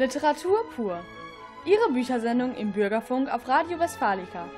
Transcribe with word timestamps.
Literatur 0.00 0.64
pur. 0.74 1.04
Ihre 1.66 1.92
Büchersendung 1.92 2.56
im 2.56 2.72
Bürgerfunk 2.72 3.28
auf 3.28 3.46
Radio 3.46 3.78
Westfalica. 3.78 4.48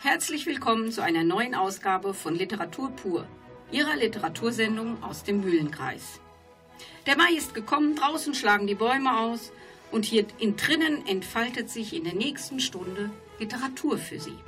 Herzlich 0.00 0.46
willkommen 0.46 0.90
zu 0.90 1.00
einer 1.00 1.22
neuen 1.22 1.54
Ausgabe 1.54 2.12
von 2.12 2.34
Literatur 2.34 2.90
pur, 2.90 3.24
Ihrer 3.70 3.94
Literatursendung 3.94 5.00
aus 5.00 5.22
dem 5.22 5.42
Mühlenkreis. 5.42 6.18
Der 7.06 7.16
Mai 7.16 7.34
ist 7.36 7.54
gekommen, 7.54 7.94
draußen 7.94 8.34
schlagen 8.34 8.66
die 8.66 8.74
Bäume 8.74 9.16
aus 9.16 9.52
und 9.92 10.04
hier 10.04 10.26
in 10.40 10.56
drinnen 10.56 11.06
entfaltet 11.06 11.70
sich 11.70 11.94
in 11.94 12.02
der 12.02 12.14
nächsten 12.14 12.58
Stunde 12.58 13.10
Literatur 13.38 13.96
für 13.96 14.18
Sie. 14.18 14.38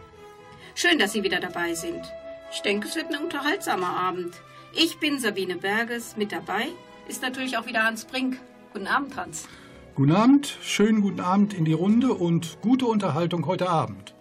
Schön, 0.75 0.99
dass 0.99 1.13
Sie 1.13 1.23
wieder 1.23 1.39
dabei 1.39 1.75
sind. 1.75 2.03
Ich 2.51 2.63
denke, 2.63 2.89
es 2.89 2.97
wird 2.97 3.15
ein 3.15 3.23
unterhaltsamer 3.23 3.97
Abend. 3.97 4.35
Ich 4.73 4.99
bin 4.99 5.21
Sabine 5.21 5.55
Berges, 5.55 6.17
mit 6.17 6.33
dabei 6.33 6.67
ist 7.07 7.23
natürlich 7.23 7.57
auch 7.57 7.67
wieder 7.67 7.85
Hans 7.85 8.07
Brink. 8.07 8.41
Guten 8.77 8.89
Abend, 8.89 9.17
Hans. 9.17 9.49
Guten 9.95 10.13
Abend, 10.13 10.59
schönen 10.61 11.01
guten 11.01 11.21
Abend 11.21 11.55
in 11.55 11.65
die 11.65 11.73
Runde 11.73 12.13
und 12.13 12.61
gute 12.61 12.85
Unterhaltung 12.85 13.47
heute 13.47 13.71
Abend. 13.71 14.15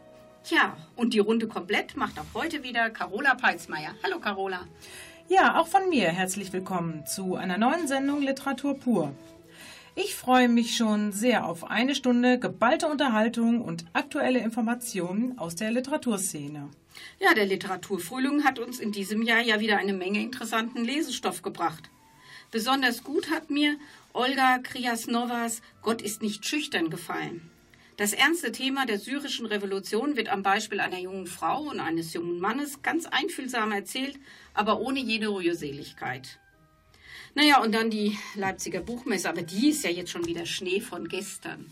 Tja, 0.46 0.78
und 0.96 1.14
die 1.14 1.20
Runde 1.20 1.50
komplett 1.50 1.98
macht 1.98 2.18
auch 2.18 2.34
heute 2.34 2.64
wieder 2.64 2.90
Carola 2.90 3.36
Peitzmeier. 3.36 3.94
Hallo 4.02 4.18
Carola. 4.20 4.62
Ja, 5.28 5.60
auch 5.60 5.68
von 5.68 5.90
mir 5.90 6.08
herzlich 6.08 6.54
willkommen 6.54 7.06
zu 7.06 7.36
einer 7.36 7.58
neuen 7.58 7.90
Sendung 7.90 8.22
Literatur 8.22 8.80
pur. 8.80 9.14
Ich 9.94 10.16
freue 10.16 10.48
mich 10.48 10.78
schon 10.78 11.12
sehr 11.12 11.46
auf 11.46 11.70
eine 11.70 11.94
Stunde 11.94 12.40
geballte 12.40 12.88
Unterhaltung 12.88 13.62
und 13.62 13.84
aktuelle 13.92 14.40
Informationen 14.40 15.38
aus 15.38 15.56
der 15.56 15.72
Literaturszene. 15.72 16.70
Ja, 17.20 17.34
der 17.34 17.46
Literaturfrühling 17.46 18.46
hat 18.46 18.60
uns 18.60 18.80
in 18.80 18.94
diesem 18.94 19.22
Jahr 19.22 19.42
ja 19.42 19.60
wieder 19.60 19.80
eine 19.80 19.92
Menge 19.92 20.22
interessanten 20.22 20.86
Lesestoff 20.86 21.42
gebracht. 21.42 21.90
Besonders 22.52 23.04
gut 23.04 23.32
hat 23.32 23.50
mir 23.50 23.76
Olga 24.16 24.60
Kriasnovas 24.60 25.62
Gott 25.82 26.02
ist 26.02 26.22
nicht 26.22 26.46
schüchtern 26.46 26.90
gefallen. 26.90 27.52
Das 27.98 28.14
ernste 28.14 28.54
Thema 28.54 28.86
der 28.86 28.98
syrischen 28.98 29.46
Revolution 29.46 30.16
wird 30.16 30.30
am 30.30 30.42
Beispiel 30.42 30.80
einer 30.80 31.00
jungen 31.00 31.28
Frau 31.28 31.64
und 31.64 31.82
eines 31.82 32.14
jungen 32.14 32.40
Mannes 32.40 32.82
ganz 32.82 33.08
einfühlsam 33.08 33.74
erzählt, 33.74 34.18
aber 34.54 34.80
ohne 34.80 35.02
jede 35.02 35.28
Rührseligkeit. 35.28 36.40
Naja, 37.34 37.62
und 37.62 37.76
dann 37.76 37.90
die 37.90 38.18
Leipziger 38.36 38.80
Buchmesse, 38.80 39.28
aber 39.28 39.42
die 39.42 39.72
ist 39.72 39.84
ja 39.84 39.90
jetzt 39.90 40.12
schon 40.12 40.26
wieder 40.26 40.46
Schnee 40.46 40.80
von 40.80 41.10
gestern. 41.10 41.66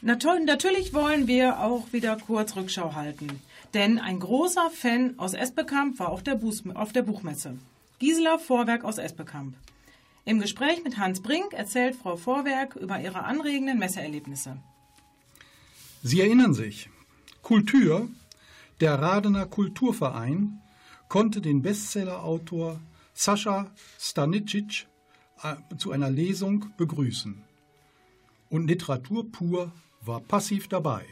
Natürlich 0.00 0.92
wollen 0.92 1.28
wir 1.28 1.60
auch 1.60 1.92
wieder 1.92 2.16
kurz 2.16 2.56
Rückschau 2.56 2.94
halten, 2.94 3.40
denn 3.74 4.00
ein 4.00 4.18
großer 4.18 4.70
Fan 4.70 5.14
aus 5.18 5.34
Esbekamp 5.34 6.00
war 6.00 6.08
auf 6.08 6.24
der, 6.24 6.40
auf 6.74 6.92
der 6.92 7.02
Buchmesse. 7.02 7.56
Gisela 8.00 8.38
Vorwerk 8.38 8.82
aus 8.82 8.98
Esbekamp. 8.98 9.54
Im 10.28 10.40
Gespräch 10.40 10.82
mit 10.82 10.98
Hans 10.98 11.22
Brink 11.22 11.52
erzählt 11.52 11.94
Frau 11.94 12.16
Vorwerk 12.16 12.74
über 12.74 13.00
ihre 13.00 13.22
anregenden 13.22 13.78
Messeerlebnisse. 13.78 14.56
Sie 16.02 16.20
erinnern 16.20 16.52
sich, 16.52 16.90
Kultur, 17.42 18.08
der 18.80 19.00
Radener 19.00 19.46
Kulturverein, 19.46 20.60
konnte 21.08 21.40
den 21.40 21.62
Bestsellerautor 21.62 22.80
Sascha 23.14 23.70
Stanicic 24.00 24.88
äh, 25.44 25.54
zu 25.78 25.92
einer 25.92 26.10
Lesung 26.10 26.72
begrüßen. 26.76 27.44
Und 28.50 28.66
Literatur 28.66 29.30
pur 29.30 29.70
war 30.00 30.18
passiv 30.18 30.66
dabei. 30.66 31.06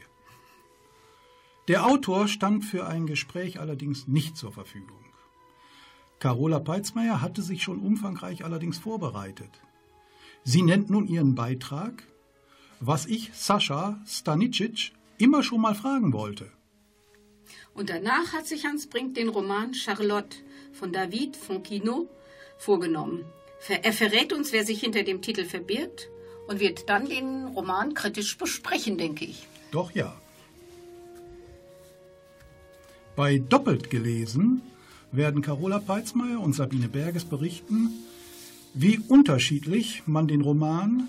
Der 1.69 1.87
Autor 1.87 2.27
stand 2.27 2.65
für 2.65 2.89
ein 2.89 3.07
Gespräch 3.07 3.61
allerdings 3.61 4.09
nicht 4.09 4.37
zur 4.37 4.51
Verfügung. 4.51 5.04
Carola 6.19 6.61
Peitzmeier 6.61 7.21
hatte 7.21 7.43
sich 7.43 7.63
schon 7.63 7.81
umfangreich 7.81 8.45
allerdings 8.45 8.79
vorbereitet. 8.79 9.51
Sie 10.45 10.63
nennt 10.63 10.91
nun 10.91 11.07
ihren 11.07 11.35
Beitrag, 11.35 12.03
was 12.81 13.07
ich 13.07 13.31
Sascha 13.35 14.01
Stanicic 14.07 14.93
immer 15.19 15.43
schon 15.43 15.61
mal 15.61 15.75
fragen 15.75 16.13
wollte. 16.13 16.51
Und 17.75 17.91
danach 17.91 18.33
hat 18.33 18.47
sich 18.47 18.65
Hans 18.65 18.87
Brink 18.87 19.15
den 19.15 19.29
Roman 19.29 19.75
Charlotte 19.75 20.37
von 20.73 20.93
David 20.93 21.37
Fonquino 21.37 22.09
vorgenommen. 22.59 23.25
Er 23.69 23.93
verrät 23.93 24.33
uns, 24.33 24.53
wer 24.53 24.65
sich 24.65 24.81
hinter 24.81 25.03
dem 25.03 25.23
Titel 25.23 25.45
verbirgt 25.45 26.09
und 26.47 26.61
wird 26.61 26.89
dann 26.89 27.09
den 27.09 27.47
Roman 27.47 27.95
kritisch 27.95 28.37
besprechen, 28.37 28.99
denke 28.99 29.25
ich. 29.25 29.47
Doch 29.71 29.91
ja. 29.93 30.15
Bei 33.17 33.39
Doppelt 33.39 33.91
gelesen 33.91 34.63
werden 35.17 35.43
Carola 35.43 35.79
Peitzmeier 35.79 36.41
und 36.41 36.55
Sabine 36.55 36.89
Berges 36.89 37.25
berichten, 37.25 37.91
wie 38.75 38.99
unterschiedlich 38.99 40.03
man 40.07 40.27
den 40.27 40.41
Roman 40.41 41.09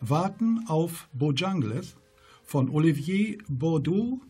Warten 0.00 0.64
auf 0.68 1.08
Bojangles 1.12 1.94
von 2.44 2.70
Olivier 2.70 3.38
Bordeaux, 3.48 4.20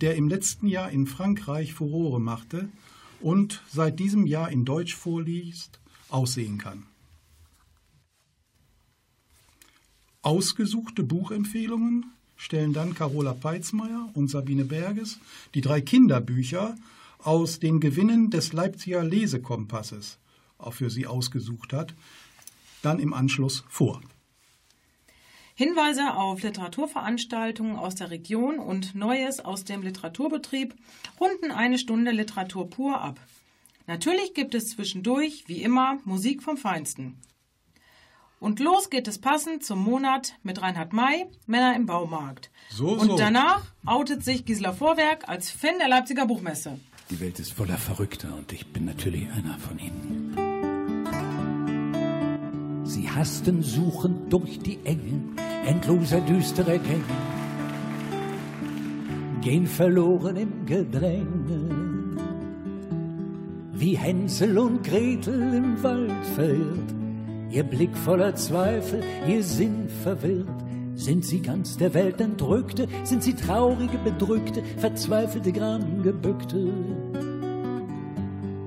der 0.00 0.16
im 0.16 0.28
letzten 0.28 0.66
Jahr 0.66 0.90
in 0.90 1.06
Frankreich 1.06 1.72
Furore 1.74 2.20
machte 2.20 2.68
und 3.20 3.62
seit 3.72 3.98
diesem 3.98 4.26
Jahr 4.26 4.50
in 4.50 4.64
Deutsch 4.64 4.94
vorliest, 4.94 5.80
aussehen 6.08 6.58
kann. 6.58 6.84
Ausgesuchte 10.22 11.02
Buchempfehlungen 11.02 12.06
stellen 12.36 12.72
dann 12.72 12.94
Carola 12.94 13.34
Peitzmeier 13.34 14.10
und 14.14 14.28
Sabine 14.28 14.64
Berges 14.64 15.18
die 15.54 15.60
drei 15.60 15.80
Kinderbücher 15.80 16.76
aus 17.24 17.58
den 17.58 17.80
Gewinnen 17.80 18.30
des 18.30 18.52
Leipziger 18.52 19.02
Lesekompasses 19.02 20.18
auch 20.58 20.74
für 20.74 20.90
Sie 20.90 21.06
ausgesucht 21.06 21.72
hat, 21.72 21.94
dann 22.82 22.98
im 22.98 23.12
Anschluss 23.12 23.64
vor. 23.68 24.00
Hinweise 25.56 26.14
auf 26.14 26.42
Literaturveranstaltungen 26.42 27.76
aus 27.76 27.94
der 27.94 28.10
Region 28.10 28.58
und 28.58 28.94
Neues 28.94 29.40
aus 29.40 29.64
dem 29.64 29.82
Literaturbetrieb 29.82 30.74
runden 31.20 31.52
eine 31.52 31.78
Stunde 31.78 32.10
Literatur 32.10 32.68
pur 32.68 33.00
ab. 33.00 33.20
Natürlich 33.86 34.34
gibt 34.34 34.54
es 34.54 34.70
zwischendurch, 34.70 35.44
wie 35.46 35.62
immer, 35.62 35.98
Musik 36.04 36.42
vom 36.42 36.56
Feinsten. 36.56 37.20
Und 38.40 38.58
los 38.58 38.90
geht 38.90 39.06
es 39.06 39.20
passend 39.20 39.64
zum 39.64 39.82
Monat 39.82 40.34
mit 40.42 40.60
Reinhard 40.60 40.92
May, 40.92 41.26
Männer 41.46 41.76
im 41.76 41.86
Baumarkt. 41.86 42.50
So, 42.68 42.88
und 42.88 43.10
so. 43.10 43.16
danach 43.16 43.62
outet 43.86 44.24
sich 44.24 44.44
Gisela 44.44 44.72
Vorwerk 44.72 45.28
als 45.28 45.50
Fan 45.50 45.78
der 45.78 45.88
Leipziger 45.88 46.26
Buchmesse. 46.26 46.80
Die 47.10 47.20
Welt 47.20 47.38
ist 47.38 47.52
voller 47.52 47.76
Verrückter 47.76 48.28
und 48.34 48.50
ich 48.50 48.72
bin 48.72 48.86
natürlich 48.86 49.30
einer 49.30 49.58
von 49.58 49.78
ihnen. 49.78 50.34
Sie 52.84 53.10
hasten 53.10 53.62
suchend 53.62 54.32
durch 54.32 54.58
die 54.60 54.78
Enge 54.84 55.20
endloser 55.66 56.22
düsterer 56.22 56.78
Gänge, 56.78 57.04
gehen 59.42 59.66
verloren 59.66 60.36
im 60.36 60.64
Gedränge, 60.64 62.08
wie 63.74 63.98
Hänsel 63.98 64.56
und 64.56 64.82
Gretel 64.82 65.54
im 65.54 65.82
Wald 65.82 66.24
verirrt, 66.34 66.94
ihr 67.50 67.64
Blick 67.64 67.94
voller 67.98 68.34
Zweifel, 68.34 69.02
ihr 69.28 69.42
Sinn 69.42 69.90
verwirrt. 70.02 70.63
Sind 71.04 71.22
sie 71.22 71.40
ganz 71.40 71.76
der 71.76 71.92
Welt 71.92 72.18
entrückte? 72.18 72.88
Sind 73.02 73.22
sie 73.22 73.34
traurige, 73.34 73.98
bedrückte, 73.98 74.62
verzweifelte, 74.78 75.52
gramgebückte? 75.52 76.72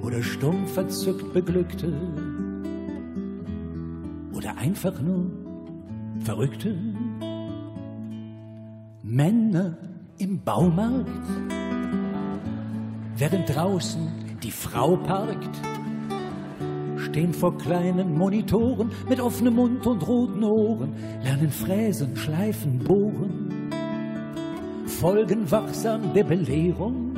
Oder 0.03 0.21
stumm 0.21 0.67
verzückt 0.67 1.33
beglückte? 1.33 1.91
Oder 4.35 4.55
einfach 4.55 5.01
nur 5.01 5.31
Verrückte? 6.19 6.77
Männer 9.01 9.75
im 10.19 10.39
Baumarkt? 10.43 11.09
Während 13.15 13.55
draußen 13.55 14.11
die 14.43 14.51
Frau 14.51 14.95
parkt? 14.95 15.59
Stehen 17.17 17.33
vor 17.33 17.57
kleinen 17.57 18.15
Monitoren 18.15 18.91
mit 19.09 19.19
offenem 19.19 19.55
Mund 19.55 19.87
und 19.87 20.07
roten 20.07 20.43
Ohren, 20.43 20.93
lernen 21.23 21.49
fräsen, 21.49 22.15
schleifen, 22.15 22.77
bohren, 22.77 23.71
folgen 24.85 25.49
wachsam 25.49 26.13
der 26.13 26.25
Belehrung. 26.25 27.17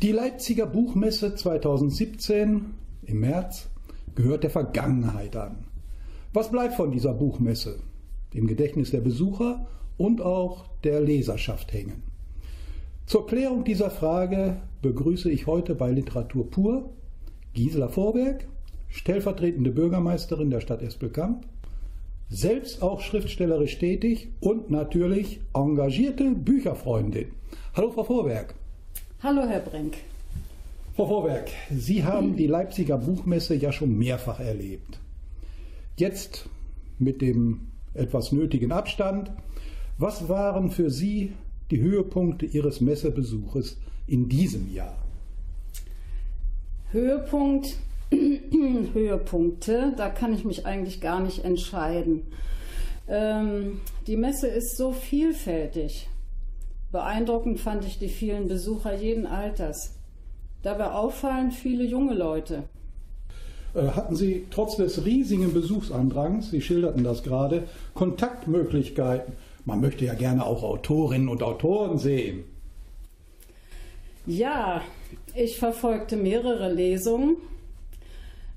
Die 0.00 0.12
Leipziger 0.12 0.66
Buchmesse 0.66 1.34
2017 1.34 2.66
im 3.02 3.18
März 3.18 3.68
gehört 4.14 4.44
der 4.44 4.50
Vergangenheit 4.50 5.34
an. 5.34 5.64
Was 6.32 6.52
bleibt 6.52 6.74
von 6.74 6.92
dieser 6.92 7.14
Buchmesse? 7.14 7.80
Im 8.32 8.46
Gedächtnis 8.46 8.92
der 8.92 9.00
Besucher 9.00 9.66
und 9.96 10.22
auch 10.22 10.66
der 10.84 11.00
Leserschaft 11.00 11.72
hängen. 11.72 12.04
Zur 13.06 13.26
Klärung 13.26 13.64
dieser 13.64 13.90
Frage 13.90 14.62
begrüße 14.82 15.28
ich 15.32 15.48
heute 15.48 15.74
bei 15.74 15.90
Literatur 15.90 16.48
pur 16.48 16.90
Gisela 17.52 17.88
Vorberg, 17.88 18.46
stellvertretende 18.88 19.72
Bürgermeisterin 19.72 20.50
der 20.50 20.60
Stadt 20.60 20.82
Espelkamp, 20.82 21.46
selbst 22.28 22.80
auch 22.80 23.00
schriftstellerisch 23.00 23.78
tätig 23.78 24.28
und 24.38 24.70
natürlich 24.70 25.40
engagierte 25.52 26.30
Bücherfreundin. 26.30 27.32
Hallo 27.74 27.90
Frau 27.90 28.04
Vorberg. 28.04 28.54
Hallo 29.20 29.42
Herr 29.48 29.60
Brink. 29.60 29.96
Frau 30.94 31.08
Vorberg, 31.08 31.50
Sie 31.70 32.04
haben 32.04 32.36
die 32.36 32.46
Leipziger 32.46 32.98
Buchmesse 32.98 33.56
ja 33.56 33.72
schon 33.72 33.98
mehrfach 33.98 34.38
erlebt. 34.38 35.00
Jetzt 35.96 36.48
mit 37.00 37.20
dem 37.20 37.68
etwas 37.94 38.30
nötigen 38.30 38.70
Abstand. 38.70 39.32
Was 39.98 40.28
waren 40.28 40.70
für 40.70 40.90
Sie 40.90 41.32
die 41.72 41.80
Höhepunkte 41.80 42.46
Ihres 42.46 42.80
Messebesuches 42.80 43.76
in 44.06 44.28
diesem 44.28 44.72
Jahr? 44.72 44.96
Höhepunkt, 46.92 47.76
Höhepunkte, 48.12 49.94
da 49.96 50.08
kann 50.08 50.34
ich 50.34 50.44
mich 50.44 50.66
eigentlich 50.66 51.00
gar 51.00 51.20
nicht 51.20 51.44
entscheiden. 51.44 52.22
Ähm, 53.08 53.80
die 54.06 54.16
Messe 54.16 54.48
ist 54.48 54.76
so 54.76 54.92
vielfältig. 54.92 56.08
Beeindruckend 56.90 57.60
fand 57.60 57.84
ich 57.84 57.98
die 57.98 58.08
vielen 58.08 58.48
Besucher 58.48 58.94
jeden 58.94 59.26
Alters. 59.26 59.96
Dabei 60.62 60.90
auffallen 60.90 61.52
viele 61.52 61.84
junge 61.84 62.14
Leute. 62.14 62.64
Äh, 63.74 63.88
hatten 63.88 64.16
Sie 64.16 64.46
trotz 64.50 64.76
des 64.76 65.04
riesigen 65.04 65.54
Besuchsandrangs, 65.54 66.50
Sie 66.50 66.60
schilderten 66.60 67.04
das 67.04 67.22
gerade, 67.22 67.68
Kontaktmöglichkeiten? 67.94 69.34
Man 69.64 69.80
möchte 69.80 70.04
ja 70.04 70.14
gerne 70.14 70.44
auch 70.44 70.64
Autorinnen 70.64 71.28
und 71.28 71.42
Autoren 71.42 71.98
sehen. 71.98 72.44
Ja, 74.30 74.82
ich 75.34 75.58
verfolgte 75.58 76.16
mehrere 76.16 76.72
Lesungen, 76.72 77.38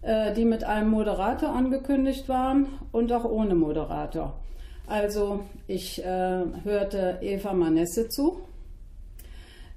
äh, 0.04 0.32
die 0.36 0.46
mit 0.46 0.64
einem 0.64 0.92
Moderator 0.92 1.50
angekündigt 1.50 2.30
waren 2.30 2.68
und 2.92 3.12
auch 3.12 3.26
ohne 3.26 3.56
Moderator. 3.56 4.36
Also 4.86 5.40
ich 5.66 6.00
äh, 6.06 6.44
hörte 6.64 7.18
Eva 7.22 7.54
Manesse 7.54 8.08
zu. 8.08 8.42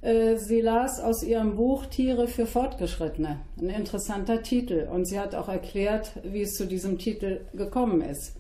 Äh, 0.03 0.37
sie 0.37 0.61
las 0.61 1.01
aus 1.01 1.23
ihrem 1.23 1.57
Buch 1.57 1.87
Tiere 1.87 2.29
für 2.29 2.45
Fortgeschrittene. 2.45 3.39
Ein 3.59 3.71
interessanter 3.71 4.43
Titel. 4.43 4.89
Und 4.93 5.07
sie 5.07 5.19
hat 5.19 5.35
auch 5.35 5.49
erklärt, 5.49 6.13
wie 6.25 6.43
es 6.43 6.57
zu 6.57 6.67
diesem 6.67 6.99
Titel 6.99 7.41
gekommen 7.55 8.03
ist. 8.03 8.37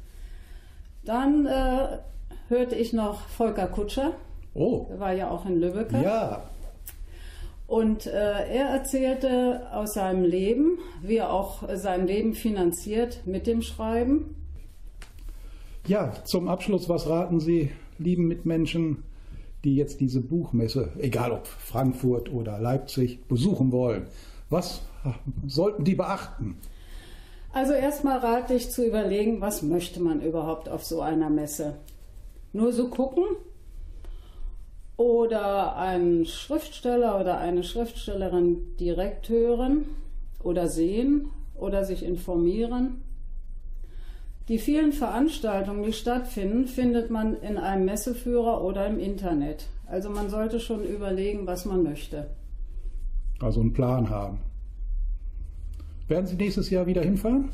Dann 1.06 1.46
äh, 1.46 2.00
hörte 2.50 2.74
ich 2.74 2.92
noch 2.92 3.22
Volker 3.28 3.68
Kutscher. 3.68 4.12
Oh. 4.52 4.84
Er 4.90 5.00
war 5.00 5.12
ja 5.14 5.30
auch 5.30 5.46
in 5.46 5.58
Lübeck. 5.58 5.90
Ja. 5.92 6.50
Und 7.66 8.06
äh, 8.06 8.10
er 8.10 8.66
erzählte 8.66 9.72
aus 9.72 9.94
seinem 9.94 10.24
Leben, 10.24 10.78
wie 11.02 11.16
er 11.16 11.32
auch 11.32 11.64
sein 11.74 12.06
Leben 12.06 12.34
finanziert 12.34 13.22
mit 13.26 13.46
dem 13.46 13.62
Schreiben. 13.62 14.36
Ja, 15.86 16.12
zum 16.24 16.48
Abschluss, 16.48 16.88
was 16.88 17.08
raten 17.08 17.40
Sie 17.40 17.70
lieben 17.98 18.28
Mitmenschen, 18.28 19.02
die 19.64 19.74
jetzt 19.74 20.00
diese 20.00 20.20
Buchmesse, 20.20 20.92
egal 20.98 21.32
ob 21.32 21.46
Frankfurt 21.46 22.32
oder 22.32 22.60
Leipzig, 22.60 23.26
besuchen 23.26 23.72
wollen? 23.72 24.06
Was 24.48 24.82
sollten 25.46 25.84
die 25.84 25.94
beachten? 25.94 26.56
Also 27.52 27.72
erstmal 27.72 28.18
rate 28.18 28.54
ich 28.54 28.70
zu 28.70 28.86
überlegen, 28.86 29.40
was 29.40 29.62
möchte 29.62 30.00
man 30.00 30.20
überhaupt 30.20 30.68
auf 30.68 30.84
so 30.84 31.00
einer 31.00 31.30
Messe? 31.30 31.78
Nur 32.52 32.72
so 32.72 32.88
gucken? 32.88 33.24
Oder 34.96 35.76
einen 35.76 36.24
Schriftsteller 36.24 37.20
oder 37.20 37.38
eine 37.38 37.62
Schriftstellerin 37.62 38.76
direkt 38.80 39.28
hören 39.28 39.84
oder 40.42 40.68
sehen 40.68 41.30
oder 41.54 41.84
sich 41.84 42.02
informieren? 42.02 43.02
Die 44.48 44.58
vielen 44.58 44.92
Veranstaltungen, 44.92 45.82
die 45.82 45.92
stattfinden, 45.92 46.66
findet 46.66 47.10
man 47.10 47.36
in 47.42 47.58
einem 47.58 47.84
Messeführer 47.84 48.62
oder 48.62 48.86
im 48.86 48.98
Internet. 48.98 49.66
Also 49.86 50.08
man 50.08 50.30
sollte 50.30 50.60
schon 50.60 50.84
überlegen, 50.84 51.46
was 51.46 51.64
man 51.64 51.82
möchte. 51.82 52.30
Also 53.40 53.60
einen 53.60 53.72
Plan 53.72 54.08
haben. 54.08 54.38
Werden 56.08 56.26
Sie 56.26 56.36
nächstes 56.36 56.70
Jahr 56.70 56.86
wieder 56.86 57.02
hinfahren? 57.02 57.50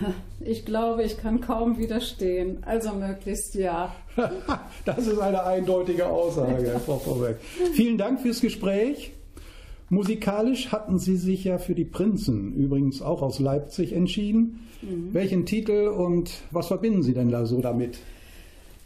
Ich 0.46 0.66
glaube, 0.66 1.04
ich 1.04 1.16
kann 1.16 1.40
kaum 1.40 1.78
widerstehen. 1.78 2.58
Also 2.66 2.92
möglichst 2.92 3.54
ja. 3.54 3.94
das 4.84 5.06
ist 5.06 5.18
eine 5.18 5.42
eindeutige 5.42 6.06
Aussage, 6.06 6.78
Frau 6.84 6.98
Vorwerk. 6.98 7.38
Vielen 7.72 7.96
Dank 7.96 8.20
fürs 8.20 8.42
Gespräch. 8.42 9.12
Musikalisch 9.88 10.70
hatten 10.70 10.98
Sie 10.98 11.16
sich 11.16 11.44
ja 11.44 11.56
für 11.56 11.74
die 11.74 11.84
Prinzen, 11.86 12.52
übrigens 12.52 13.00
auch 13.00 13.22
aus 13.22 13.38
Leipzig, 13.38 13.94
entschieden. 13.94 14.68
Mhm. 14.82 15.14
Welchen 15.14 15.46
Titel 15.46 15.88
und 15.88 16.30
was 16.50 16.66
verbinden 16.66 17.02
Sie 17.02 17.14
denn 17.14 17.30
da 17.30 17.46
so 17.46 17.62
damit? 17.62 17.98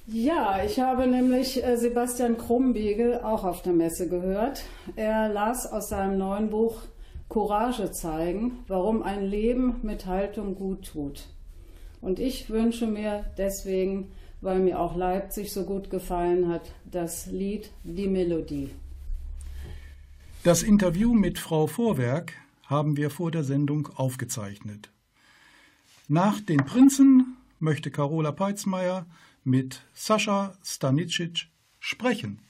Ja, 0.06 0.61
ich 0.64 0.81
habe 0.81 1.06
nämlich 1.06 1.62
äh, 1.62 1.76
Sebastian 1.76 2.38
Krumbiegel 2.38 3.20
auch 3.22 3.44
auf 3.44 3.62
der 3.62 3.75
Messe 3.75 4.08
gehört. 4.08 4.62
Er 4.96 5.28
las 5.28 5.70
aus 5.70 5.90
seinem 5.90 6.19
neuen 6.19 6.50
Buch 6.50 6.82
Courage 7.28 7.90
zeigen, 7.92 8.64
warum 8.69 9.02
ein 9.02 9.25
Leben 9.25 9.76
mit 9.82 10.06
Haltung 10.06 10.54
gut 10.54 10.86
tut. 10.86 11.26
Und 12.00 12.19
ich 12.19 12.48
wünsche 12.48 12.86
mir 12.86 13.25
deswegen, 13.36 14.12
weil 14.40 14.60
mir 14.60 14.78
auch 14.80 14.96
Leipzig 14.96 15.52
so 15.52 15.64
gut 15.64 15.90
gefallen 15.90 16.48
hat, 16.48 16.72
das 16.84 17.26
Lied 17.26 17.70
Die 17.84 18.06
Melodie. 18.06 18.70
Das 20.44 20.62
Interview 20.62 21.12
mit 21.12 21.38
Frau 21.38 21.66
Vorwerk 21.66 22.32
haben 22.64 22.96
wir 22.96 23.10
vor 23.10 23.30
der 23.30 23.44
Sendung 23.44 23.88
aufgezeichnet. 23.96 24.90
Nach 26.06 26.40
den 26.40 26.64
Prinzen 26.64 27.36
möchte 27.58 27.90
Carola 27.90 28.32
Peitzmeier 28.32 29.06
mit 29.44 29.82
Sascha 29.92 30.56
Stanicic 30.62 31.48
sprechen. 31.80 32.40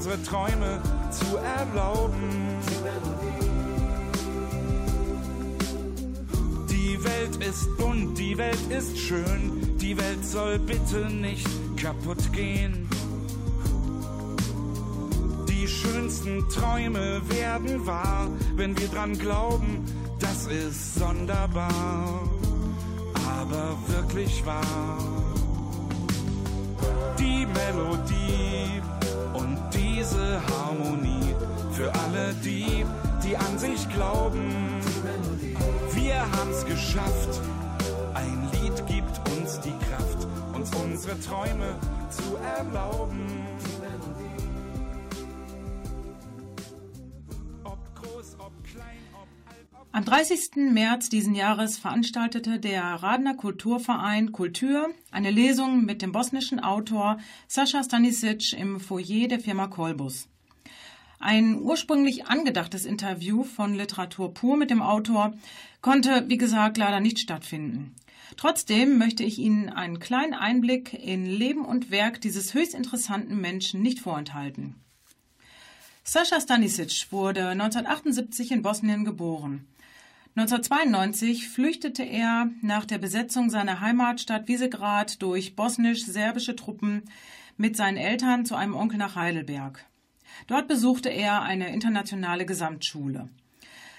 Unsere 0.00 0.22
Träume 0.22 0.80
zu 1.10 1.36
erlauben. 1.36 2.58
Die 6.68 7.04
Welt 7.04 7.36
ist 7.48 7.76
bunt, 7.76 8.18
die 8.18 8.36
Welt 8.36 8.58
ist 8.70 8.98
schön, 8.98 9.76
die 9.78 9.96
Welt 9.96 10.24
soll 10.24 10.58
bitte 10.58 11.10
nicht 11.10 11.46
kaputt 11.76 12.32
gehen. 12.32 12.88
Die 15.48 15.68
schönsten 15.68 16.48
Träume 16.48 17.20
werden 17.28 17.86
wahr, 17.86 18.28
wenn 18.56 18.78
wir 18.78 18.88
dran 18.88 19.18
glauben, 19.18 19.84
das 20.20 20.46
ist 20.46 20.94
sonderbar, 20.96 22.20
aber 23.38 23.76
wirklich 23.88 24.44
wahr. 24.44 24.98
Die 27.18 27.46
Melodie 27.46 28.80
diese 30.00 30.40
Harmonie 30.48 31.34
für 31.72 31.92
alle 31.94 32.34
die, 32.44 32.84
die 33.22 33.36
an 33.36 33.58
sich 33.58 33.88
glauben. 33.90 34.80
Wir 35.92 36.20
haben's 36.32 36.64
geschafft. 36.64 37.40
Ein 38.14 38.48
Lied 38.52 38.86
gibt 38.86 39.30
uns 39.30 39.60
die 39.60 39.74
Kraft, 39.88 40.26
uns 40.54 40.70
unsere 40.74 41.18
Träume 41.20 41.76
zu 42.10 42.36
erlauben. 42.58 43.49
Am 49.92 50.04
30. 50.04 50.70
März 50.72 51.08
diesen 51.08 51.34
Jahres 51.34 51.76
veranstaltete 51.76 52.60
der 52.60 52.84
Radner 52.84 53.34
Kulturverein 53.34 54.30
Kultur 54.30 54.88
eine 55.10 55.32
Lesung 55.32 55.84
mit 55.84 56.00
dem 56.00 56.12
bosnischen 56.12 56.60
Autor 56.60 57.18
Sascha 57.48 57.82
Stanisic 57.82 58.52
im 58.52 58.78
Foyer 58.78 59.26
der 59.26 59.40
Firma 59.40 59.66
Kolbus. 59.66 60.28
Ein 61.18 61.60
ursprünglich 61.60 62.26
angedachtes 62.26 62.84
Interview 62.84 63.42
von 63.42 63.74
Literatur 63.74 64.32
pur 64.32 64.56
mit 64.56 64.70
dem 64.70 64.80
Autor 64.80 65.34
konnte, 65.80 66.24
wie 66.28 66.38
gesagt, 66.38 66.76
leider 66.76 67.00
nicht 67.00 67.18
stattfinden. 67.18 67.96
Trotzdem 68.36 68.96
möchte 68.96 69.24
ich 69.24 69.40
Ihnen 69.40 69.70
einen 69.70 69.98
kleinen 69.98 70.34
Einblick 70.34 70.94
in 70.94 71.26
Leben 71.26 71.64
und 71.64 71.90
Werk 71.90 72.20
dieses 72.20 72.54
höchst 72.54 72.74
interessanten 72.74 73.40
Menschen 73.40 73.82
nicht 73.82 73.98
vorenthalten. 73.98 74.76
Sascha 76.04 76.40
Stanisic 76.40 77.10
wurde 77.10 77.48
1978 77.48 78.52
in 78.52 78.62
Bosnien 78.62 79.04
geboren. 79.04 79.66
1992 80.36 81.48
flüchtete 81.48 82.04
er 82.04 82.50
nach 82.62 82.84
der 82.84 82.98
Besetzung 82.98 83.50
seiner 83.50 83.80
Heimatstadt 83.80 84.46
Wiesegrad 84.46 85.20
durch 85.22 85.56
bosnisch-serbische 85.56 86.54
Truppen 86.54 87.02
mit 87.56 87.76
seinen 87.76 87.96
Eltern 87.96 88.46
zu 88.46 88.54
einem 88.54 88.76
Onkel 88.76 88.98
nach 88.98 89.16
Heidelberg. 89.16 89.84
Dort 90.46 90.68
besuchte 90.68 91.08
er 91.08 91.42
eine 91.42 91.72
internationale 91.72 92.46
Gesamtschule. 92.46 93.28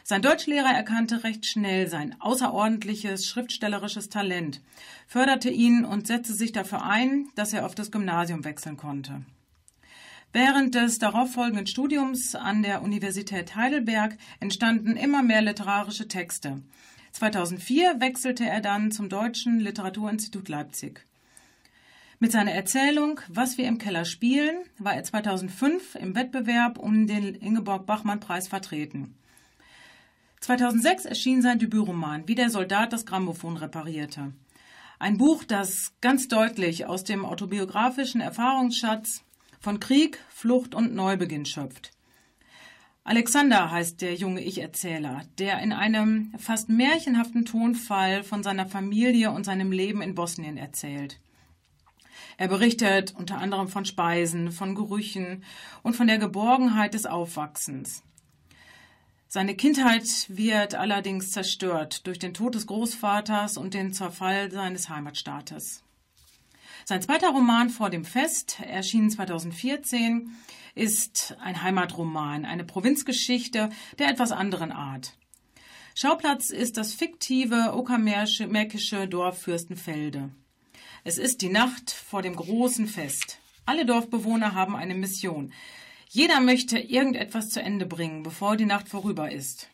Sein 0.03 0.21
Deutschlehrer 0.21 0.73
erkannte 0.73 1.23
recht 1.23 1.45
schnell 1.45 1.87
sein 1.87 2.15
außerordentliches 2.19 3.27
schriftstellerisches 3.27 4.09
Talent, 4.09 4.61
förderte 5.07 5.49
ihn 5.49 5.85
und 5.85 6.07
setzte 6.07 6.33
sich 6.33 6.53
dafür 6.53 6.83
ein, 6.83 7.27
dass 7.35 7.53
er 7.53 7.65
auf 7.65 7.75
das 7.75 7.91
Gymnasium 7.91 8.43
wechseln 8.45 8.77
konnte. 8.77 9.21
Während 10.33 10.75
des 10.75 10.97
darauffolgenden 10.97 11.67
Studiums 11.67 12.35
an 12.35 12.63
der 12.63 12.83
Universität 12.83 13.55
Heidelberg 13.55 14.17
entstanden 14.39 14.95
immer 14.95 15.23
mehr 15.23 15.41
literarische 15.41 16.07
Texte. 16.07 16.61
2004 17.11 17.99
wechselte 17.99 18.45
er 18.45 18.61
dann 18.61 18.91
zum 18.91 19.09
Deutschen 19.09 19.59
Literaturinstitut 19.59 20.47
Leipzig. 20.47 21.05
Mit 22.19 22.31
seiner 22.31 22.51
Erzählung 22.51 23.19
Was 23.27 23.57
wir 23.57 23.67
im 23.67 23.77
Keller 23.77 24.05
spielen 24.05 24.55
war 24.77 24.95
er 24.95 25.03
2005 25.03 25.95
im 25.95 26.15
Wettbewerb 26.15 26.77
um 26.77 27.07
den 27.07 27.35
Ingeborg-Bachmann-Preis 27.35 28.47
vertreten. 28.47 29.15
2006 30.39 31.05
erschien 31.05 31.41
sein 31.41 31.59
Debütroman 31.59 32.27
Wie 32.29 32.35
der 32.35 32.49
Soldat 32.49 32.93
das 32.93 33.05
Grammophon 33.05 33.57
reparierte. 33.57 34.31
Ein 34.97 35.17
Buch, 35.17 35.43
das 35.43 35.93
ganz 35.99 36.29
deutlich 36.29 36.85
aus 36.85 37.03
dem 37.03 37.25
autobiografischen 37.25 38.21
Erfahrungsschatz 38.21 39.23
von 39.61 39.79
Krieg, 39.79 40.19
Flucht 40.29 40.75
und 40.75 40.93
Neubeginn 40.93 41.45
schöpft. 41.45 41.91
Alexander 43.03 43.71
heißt 43.71 44.01
der 44.01 44.15
junge 44.15 44.41
Ich-Erzähler, 44.41 45.21
der 45.37 45.59
in 45.59 45.71
einem 45.71 46.33
fast 46.37 46.69
märchenhaften 46.69 47.45
Tonfall 47.45 48.23
von 48.23 48.43
seiner 48.43 48.67
Familie 48.67 49.31
und 49.31 49.45
seinem 49.45 49.71
Leben 49.71 50.01
in 50.01 50.15
Bosnien 50.15 50.57
erzählt. 50.57 51.19
Er 52.37 52.47
berichtet 52.47 53.13
unter 53.15 53.37
anderem 53.37 53.67
von 53.67 53.85
Speisen, 53.85 54.51
von 54.51 54.75
Gerüchen 54.75 55.43
und 55.83 55.95
von 55.95 56.07
der 56.07 56.17
Geborgenheit 56.17 56.93
des 56.93 57.05
Aufwachsens. 57.05 58.03
Seine 59.27 59.55
Kindheit 59.55 60.25
wird 60.27 60.75
allerdings 60.75 61.31
zerstört 61.31 62.05
durch 62.05 62.19
den 62.19 62.33
Tod 62.33 62.55
des 62.55 62.67
Großvaters 62.67 63.57
und 63.57 63.73
den 63.73 63.93
Zerfall 63.93 64.51
seines 64.51 64.89
Heimatstaates. 64.89 65.83
Sein 66.91 67.01
zweiter 67.01 67.29
Roman 67.29 67.69
Vor 67.69 67.89
dem 67.89 68.03
Fest, 68.03 68.59
erschienen 68.59 69.09
2014, 69.09 70.29
ist 70.75 71.37
ein 71.39 71.63
Heimatroman, 71.63 72.43
eine 72.43 72.65
Provinzgeschichte 72.65 73.69
der 73.97 74.09
etwas 74.09 74.33
anderen 74.33 74.73
Art. 74.73 75.13
Schauplatz 75.95 76.49
ist 76.49 76.75
das 76.75 76.93
fiktive 76.93 77.77
uckermärkische 77.77 79.07
Dorf 79.07 79.41
Fürstenfelde. 79.41 80.31
Es 81.05 81.17
ist 81.17 81.41
die 81.41 81.47
Nacht 81.47 81.91
vor 81.91 82.21
dem 82.21 82.35
großen 82.35 82.87
Fest. 82.87 83.39
Alle 83.65 83.85
Dorfbewohner 83.85 84.53
haben 84.53 84.75
eine 84.75 84.93
Mission. 84.93 85.53
Jeder 86.09 86.41
möchte 86.41 86.77
irgendetwas 86.77 87.51
zu 87.51 87.61
Ende 87.61 87.85
bringen, 87.85 88.21
bevor 88.21 88.57
die 88.57 88.65
Nacht 88.65 88.89
vorüber 88.89 89.31
ist. 89.31 89.69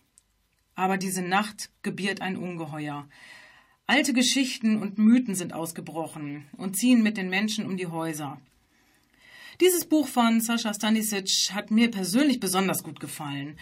Aber 0.76 0.98
diese 0.98 1.24
Nacht 1.24 1.72
gebiert 1.82 2.22
ein 2.22 2.38
Ungeheuer. 2.38 3.08
Alte 3.90 4.12
Geschichten 4.12 4.82
und 4.82 4.98
Mythen 4.98 5.34
sind 5.34 5.54
ausgebrochen 5.54 6.46
und 6.58 6.76
ziehen 6.76 7.02
mit 7.04 7.16
den 7.16 7.30
Menschen 7.30 7.66
um 7.66 7.78
die 7.78 7.88
Häuser. 7.88 8.38
Dieses 9.62 9.86
Buch 9.86 10.10
von 10.10 10.42
Sascha 10.42 10.74
Stanisic 10.74 11.52
hat 11.54 11.72
mir 11.72 11.90
persönlich 11.90 12.42
besonders 12.42 12.84
gut 12.84 13.00
gefallen. 13.00 13.58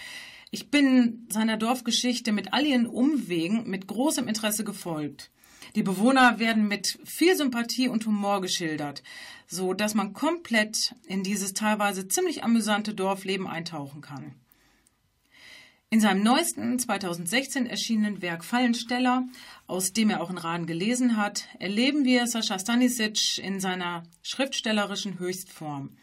Ich 0.49 0.71
bin 0.71 1.27
seiner 1.29 1.57
Dorfgeschichte 1.57 2.31
mit 2.31 2.53
all 2.53 2.65
ihren 2.65 2.87
Umwegen 2.87 3.69
mit 3.69 3.85
großem 3.85 4.27
Interesse 4.27 4.63
gefolgt. 4.63 5.29
Die 5.75 5.83
Bewohner 5.83 6.39
werden 6.39 6.67
mit 6.67 6.97
viel 7.05 7.35
Sympathie 7.35 7.87
und 7.87 8.07
Humor 8.07 8.41
geschildert, 8.41 9.03
so 9.45 9.73
dass 9.73 9.93
man 9.93 10.13
komplett 10.13 10.95
in 11.05 11.21
dieses 11.21 11.53
teilweise 11.53 12.07
ziemlich 12.07 12.43
amüsante 12.43 12.95
Dorfleben 12.95 13.45
eintauchen 13.45 14.01
kann. 14.01 14.33
In 15.91 16.01
seinem 16.01 16.23
neuesten 16.23 16.77
2016 16.79 17.67
erschienenen 17.67 18.21
Werk 18.21 18.43
Fallensteller, 18.43 19.27
aus 19.67 19.93
dem 19.93 20.09
er 20.09 20.21
auch 20.21 20.29
in 20.29 20.37
Raden 20.37 20.67
gelesen 20.67 21.17
hat, 21.17 21.47
erleben 21.59 22.05
wir 22.05 22.27
Sascha 22.27 22.59
Stanisic 22.59 23.39
in 23.39 23.59
seiner 23.59 24.03
schriftstellerischen 24.21 25.19
Höchstform. 25.19 25.97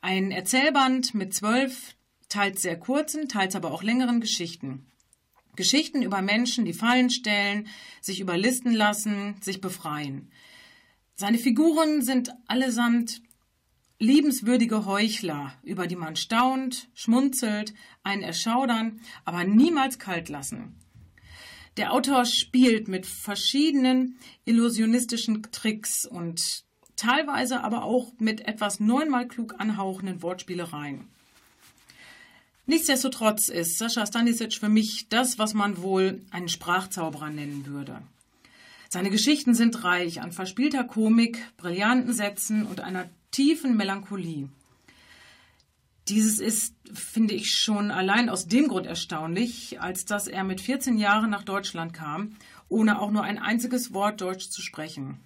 Ein 0.00 0.30
Erzählband 0.30 1.14
mit 1.14 1.34
zwölf, 1.34 1.94
teils 2.28 2.62
sehr 2.62 2.78
kurzen, 2.78 3.28
teils 3.28 3.56
aber 3.56 3.72
auch 3.72 3.82
längeren 3.82 4.20
Geschichten. 4.20 4.86
Geschichten 5.54 6.02
über 6.02 6.22
Menschen, 6.22 6.64
die 6.64 6.72
Fallen 6.72 7.10
stellen, 7.10 7.68
sich 8.00 8.20
überlisten 8.20 8.72
lassen, 8.72 9.36
sich 9.40 9.60
befreien. 9.60 10.30
Seine 11.14 11.38
Figuren 11.38 12.02
sind 12.02 12.32
allesamt 12.46 13.20
liebenswürdige 13.98 14.86
Heuchler, 14.86 15.52
über 15.62 15.86
die 15.86 15.96
man 15.96 16.16
staunt, 16.16 16.88
schmunzelt, 16.94 17.74
einen 18.02 18.22
erschaudern, 18.22 19.00
aber 19.24 19.44
niemals 19.44 19.98
kalt 19.98 20.28
lassen. 20.28 20.74
Der 21.76 21.92
Autor 21.92 22.26
spielt 22.26 22.88
mit 22.88 23.06
verschiedenen 23.06 24.18
illusionistischen 24.44 25.42
Tricks 25.52 26.04
und 26.04 26.64
teilweise 26.96 27.62
aber 27.64 27.84
auch 27.84 28.12
mit 28.18 28.46
etwas 28.46 28.78
neunmal 28.78 29.26
klug 29.26 29.54
anhauchenden 29.58 30.22
Wortspielereien. 30.22 31.08
Nichtsdestotrotz 32.66 33.48
ist 33.48 33.78
Sascha 33.78 34.06
Stanisic 34.06 34.54
für 34.54 34.68
mich 34.68 35.08
das, 35.08 35.38
was 35.38 35.52
man 35.54 35.82
wohl 35.82 36.20
einen 36.30 36.48
Sprachzauberer 36.48 37.30
nennen 37.30 37.66
würde. 37.66 38.02
Seine 38.88 39.10
Geschichten 39.10 39.54
sind 39.54 39.82
reich 39.84 40.20
an 40.20 40.32
verspielter 40.32 40.84
Komik, 40.84 41.38
brillanten 41.56 42.12
Sätzen 42.12 42.66
und 42.66 42.80
einer 42.80 43.08
tiefen 43.30 43.76
Melancholie. 43.76 44.48
Dieses 46.08 46.40
ist, 46.40 46.74
finde 46.92 47.34
ich, 47.34 47.54
schon 47.54 47.90
allein 47.90 48.28
aus 48.28 48.48
dem 48.48 48.68
Grund 48.68 48.86
erstaunlich, 48.86 49.80
als 49.80 50.04
dass 50.04 50.26
er 50.26 50.42
mit 50.42 50.60
14 50.60 50.98
Jahren 50.98 51.30
nach 51.30 51.44
Deutschland 51.44 51.94
kam, 51.94 52.36
ohne 52.68 53.00
auch 53.00 53.10
nur 53.10 53.22
ein 53.22 53.38
einziges 53.38 53.92
Wort 53.92 54.20
Deutsch 54.20 54.48
zu 54.48 54.62
sprechen. 54.62 55.20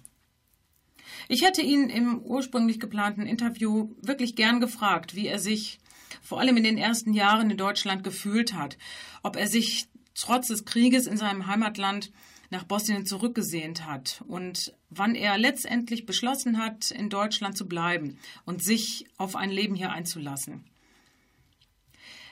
Ich 1.27 1.43
hätte 1.43 1.61
ihn 1.61 1.89
im 1.89 2.19
ursprünglich 2.19 2.79
geplanten 2.79 3.25
Interview 3.25 3.95
wirklich 4.01 4.35
gern 4.35 4.59
gefragt, 4.59 5.15
wie 5.15 5.27
er 5.27 5.39
sich 5.39 5.79
vor 6.21 6.39
allem 6.39 6.57
in 6.57 6.63
den 6.63 6.77
ersten 6.77 7.13
Jahren 7.13 7.49
in 7.49 7.57
Deutschland 7.57 8.03
gefühlt 8.03 8.53
hat, 8.53 8.77
ob 9.23 9.35
er 9.35 9.47
sich 9.47 9.87
trotz 10.13 10.47
des 10.47 10.65
Krieges 10.65 11.07
in 11.07 11.17
seinem 11.17 11.47
Heimatland 11.47 12.11
nach 12.49 12.63
Bosnien 12.63 13.05
zurückgesehnt 13.05 13.85
hat 13.85 14.23
und 14.27 14.73
wann 14.89 15.15
er 15.15 15.37
letztendlich 15.37 16.05
beschlossen 16.05 16.57
hat, 16.57 16.91
in 16.91 17.09
Deutschland 17.09 17.57
zu 17.57 17.67
bleiben 17.67 18.17
und 18.45 18.63
sich 18.63 19.05
auf 19.17 19.35
ein 19.35 19.49
Leben 19.49 19.75
hier 19.75 19.91
einzulassen. 19.91 20.63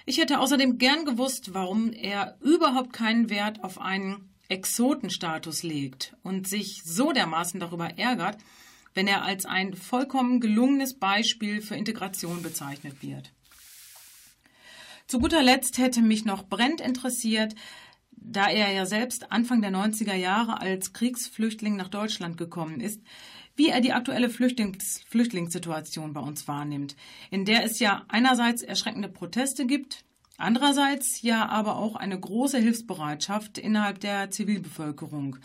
Ich 0.05 0.17
hätte 0.19 0.39
außerdem 0.39 0.77
gern 0.77 1.05
gewusst, 1.05 1.53
warum 1.53 1.91
er 1.91 2.38
überhaupt 2.41 2.93
keinen 2.93 3.29
Wert 3.29 3.63
auf 3.63 3.79
einen 3.79 4.29
Exotenstatus 4.50 5.63
legt 5.63 6.15
und 6.22 6.48
sich 6.48 6.84
so 6.86 7.12
dermaßen 7.12 7.60
darüber 7.60 7.98
ärgert, 7.98 8.38
wenn 8.93 9.07
er 9.07 9.24
als 9.24 9.45
ein 9.45 9.74
vollkommen 9.74 10.39
gelungenes 10.39 10.93
Beispiel 10.93 11.62
für 11.62 11.75
Integration 11.75 12.43
bezeichnet 12.43 13.01
wird. 13.01 13.31
Zu 15.07 15.19
guter 15.19 15.43
Letzt 15.43 15.77
hätte 15.77 16.01
mich 16.01 16.25
noch 16.25 16.43
brennend 16.43 16.81
interessiert, 16.81 17.53
da 18.27 18.50
er 18.50 18.72
ja 18.72 18.86
selbst 18.86 19.32
Anfang 19.32 19.62
der 19.62 19.72
90er 19.72 20.15
Jahre 20.15 20.60
als 20.60 20.94
Kriegsflüchtling 20.94 21.75
nach 21.75 21.89
Deutschland 21.89 22.38
gekommen 22.38 22.82
ist, 22.82 23.01
wie 23.55 23.70
er 23.70 23.82
die 23.82 23.94
aktuelle 23.94 24.29
Flüchtlings 24.29 25.03
Flüchtlingssituation 25.08 26.13
bei 26.13 26.20
uns 26.20 26.48
wahrnimmt, 26.48 26.96
in 27.32 27.46
der 27.46 27.63
es 27.63 27.79
ja 27.79 28.03
einerseits 28.08 28.62
erschreckende 28.62 29.08
Proteste 29.08 29.65
gibt, 29.65 30.03
andererseits 30.38 31.22
ja 31.22 31.48
aber 31.48 31.77
auch 31.77 31.96
eine 31.96 32.20
große 32.20 32.58
Hilfsbereitschaft 32.58 33.58
innerhalb 33.58 34.00
der 34.00 34.32
Zivilbevölkerung. 34.32 35.38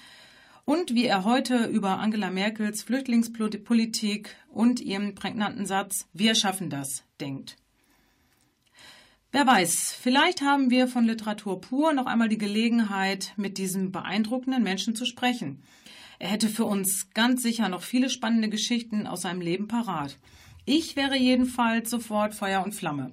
Und 0.64 0.94
wie 0.94 1.06
er 1.06 1.24
heute 1.24 1.66
über 1.66 1.98
Angela 1.98 2.30
Merkels 2.30 2.82
Flüchtlingspolitik 2.82 4.36
und 4.48 4.80
ihren 4.80 5.14
prägnanten 5.14 5.66
Satz 5.66 6.08
Wir 6.12 6.34
schaffen 6.34 6.70
das 6.70 7.04
denkt. 7.20 7.56
Wer 9.32 9.46
weiß, 9.46 9.92
vielleicht 9.92 10.42
haben 10.42 10.70
wir 10.70 10.88
von 10.88 11.04
Literatur 11.04 11.60
pur 11.60 11.92
noch 11.92 12.06
einmal 12.06 12.28
die 12.28 12.38
Gelegenheit, 12.38 13.32
mit 13.36 13.58
diesem 13.58 13.92
beeindruckenden 13.92 14.60
Menschen 14.62 14.96
zu 14.96 15.04
sprechen. 15.04 15.62
Er 16.18 16.30
hätte 16.30 16.48
für 16.48 16.64
uns 16.64 17.10
ganz 17.14 17.42
sicher 17.42 17.68
noch 17.68 17.82
viele 17.82 18.10
spannende 18.10 18.48
Geschichten 18.48 19.06
aus 19.06 19.22
seinem 19.22 19.40
Leben 19.40 19.68
parat. 19.68 20.18
Ich 20.64 20.96
wäre 20.96 21.16
jedenfalls 21.16 21.90
sofort 21.90 22.34
Feuer 22.34 22.64
und 22.64 22.74
Flamme. 22.74 23.12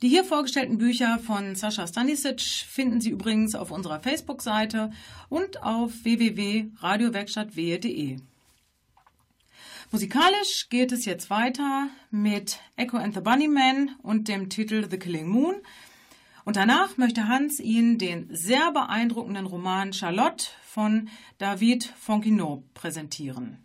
Die 0.00 0.08
hier 0.08 0.24
vorgestellten 0.24 0.78
Bücher 0.78 1.18
von 1.18 1.54
Sascha 1.54 1.86
Stanisic 1.86 2.40
finden 2.40 3.02
Sie 3.02 3.10
übrigens 3.10 3.54
auf 3.54 3.70
unserer 3.70 4.00
Facebook-Seite 4.00 4.92
und 5.28 5.62
auf 5.62 5.92
www.radiowerkstattwehe.de. 6.04 8.16
Musikalisch 9.92 10.70
geht 10.70 10.90
es 10.90 11.04
jetzt 11.04 11.28
weiter 11.28 11.90
mit 12.10 12.60
Echo 12.76 12.96
and 12.96 13.12
the 13.12 13.20
Bunnyman 13.20 13.90
und 14.02 14.26
dem 14.26 14.48
Titel 14.48 14.88
The 14.90 14.98
Killing 14.98 15.28
Moon. 15.28 15.56
Und 16.46 16.56
danach 16.56 16.96
möchte 16.96 17.28
Hans 17.28 17.60
Ihnen 17.60 17.98
den 17.98 18.34
sehr 18.34 18.72
beeindruckenden 18.72 19.44
Roman 19.44 19.92
Charlotte 19.92 20.46
von 20.62 21.10
David 21.36 21.84
Fonquinot 21.84 22.72
präsentieren. 22.72 23.58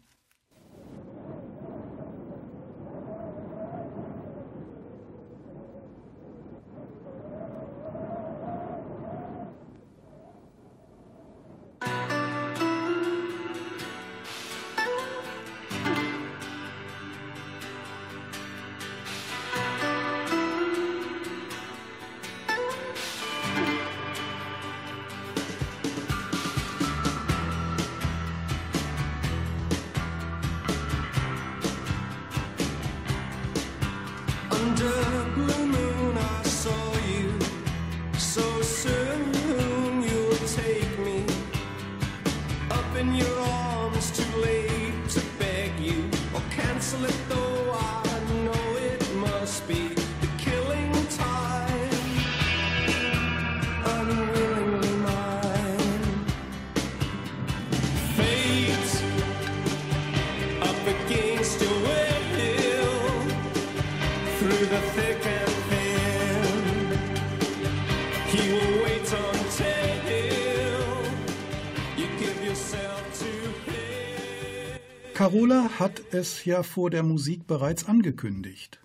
Carola 75.27 75.77
hat 75.77 76.01
es 76.13 76.45
ja 76.45 76.63
vor 76.63 76.89
der 76.89 77.03
Musik 77.03 77.47
bereits 77.47 77.83
angekündigt. 77.83 78.79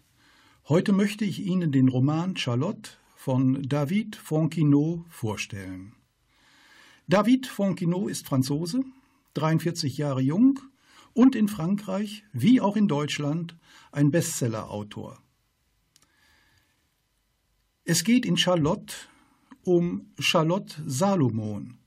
Heute 0.68 0.90
möchte 0.90 1.24
ich 1.24 1.38
Ihnen 1.38 1.70
den 1.70 1.88
Roman 1.88 2.36
Charlotte 2.36 2.90
von 3.14 3.62
David 3.62 4.16
Fonquinot 4.16 5.04
vorstellen. 5.08 5.94
David 7.06 7.46
Fonquinot 7.46 8.10
ist 8.10 8.26
Franzose, 8.26 8.82
43 9.34 9.98
Jahre 9.98 10.20
jung 10.20 10.58
und 11.12 11.36
in 11.36 11.46
Frankreich 11.46 12.24
wie 12.32 12.60
auch 12.60 12.74
in 12.74 12.88
Deutschland 12.88 13.56
ein 13.92 14.10
Bestsellerautor. 14.10 15.22
Es 17.84 18.02
geht 18.02 18.26
in 18.26 18.36
Charlotte 18.36 18.96
um 19.62 20.10
Charlotte 20.18 20.82
Salomon, 20.84 21.78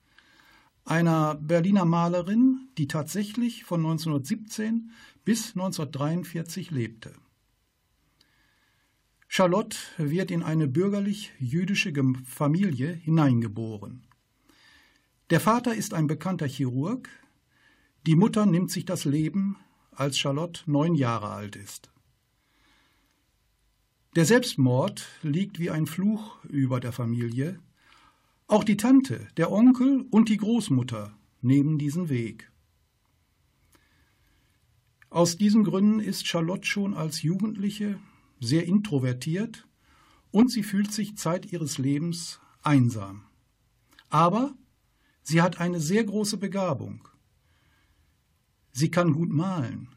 einer 0.86 1.36
Berliner 1.36 1.86
Malerin, 1.86 2.70
die 2.78 2.88
tatsächlich 2.88 3.64
von 3.64 3.82
1917 3.82 4.92
bis 5.26 5.50
1943 5.56 6.72
lebte. 6.72 7.14
Charlotte 9.28 9.78
wird 9.98 10.32
in 10.32 10.44
eine 10.44 10.68
bürgerlich-jüdische 10.68 11.92
Familie 12.26 12.94
hineingeboren. 12.94 14.04
Der 15.32 15.40
Vater 15.40 15.74
ist 15.74 15.94
ein 15.94 16.08
bekannter 16.08 16.48
Chirurg, 16.48 17.10
die 18.06 18.16
Mutter 18.16 18.46
nimmt 18.46 18.70
sich 18.70 18.86
das 18.86 19.04
Leben, 19.04 19.58
als 19.92 20.20
Charlotte 20.20 20.62
neun 20.68 20.94
Jahre 20.94 21.30
alt 21.30 21.56
ist. 21.56 21.90
Der 24.16 24.26
Selbstmord 24.26 25.06
liegt 25.24 25.60
wie 25.60 25.72
ein 25.72 25.88
Fluch 25.88 26.44
über 26.46 26.80
der 26.80 26.92
Familie. 26.92 27.60
Auch 28.48 28.64
die 28.64 28.78
Tante, 28.78 29.28
der 29.38 29.52
Onkel 29.52 30.06
und 30.12 30.30
die 30.30 30.38
Großmutter 30.38 31.18
nehmen 31.42 31.80
diesen 31.80 32.10
Weg. 32.10 32.52
Aus 35.10 35.38
diesen 35.38 35.64
Gründen 35.64 36.00
ist 36.00 36.28
Charlotte 36.28 36.66
schon 36.68 36.94
als 36.94 37.24
Jugendliche 37.24 38.00
sehr 38.40 38.66
introvertiert 38.66 39.68
und 40.30 40.52
sie 40.52 40.62
fühlt 40.62 40.92
sich 40.92 41.18
Zeit 41.18 41.52
ihres 41.52 41.80
Lebens 41.80 42.40
einsam. 42.62 43.24
Aber 44.10 44.54
sie 45.24 45.42
hat 45.42 45.60
eine 45.60 45.80
sehr 45.80 46.04
große 46.04 46.38
Begabung. 46.38 47.08
Sie 48.74 48.92
kann 48.92 49.14
gut 49.14 49.32
malen. 49.32 49.96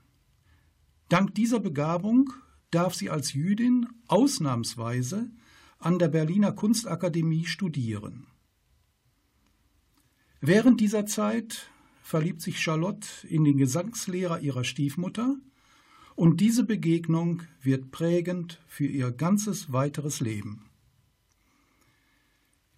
Dank 1.08 1.34
dieser 1.34 1.60
Begabung 1.60 2.32
darf 2.70 2.94
sie 2.94 3.10
als 3.10 3.34
Jüdin 3.34 3.88
ausnahmsweise 4.06 5.30
an 5.78 5.98
der 5.98 6.08
Berliner 6.08 6.52
Kunstakademie 6.52 7.44
studieren. 7.44 8.26
Während 10.40 10.80
dieser 10.80 11.04
Zeit 11.04 11.68
verliebt 12.00 12.40
sich 12.40 12.60
Charlotte 12.60 13.08
in 13.26 13.44
den 13.44 13.58
Gesangslehrer 13.58 14.40
ihrer 14.40 14.64
Stiefmutter 14.64 15.36
und 16.14 16.40
diese 16.40 16.64
Begegnung 16.64 17.42
wird 17.60 17.90
prägend 17.90 18.60
für 18.66 18.86
ihr 18.86 19.10
ganzes 19.10 19.72
weiteres 19.72 20.20
Leben. 20.20 20.64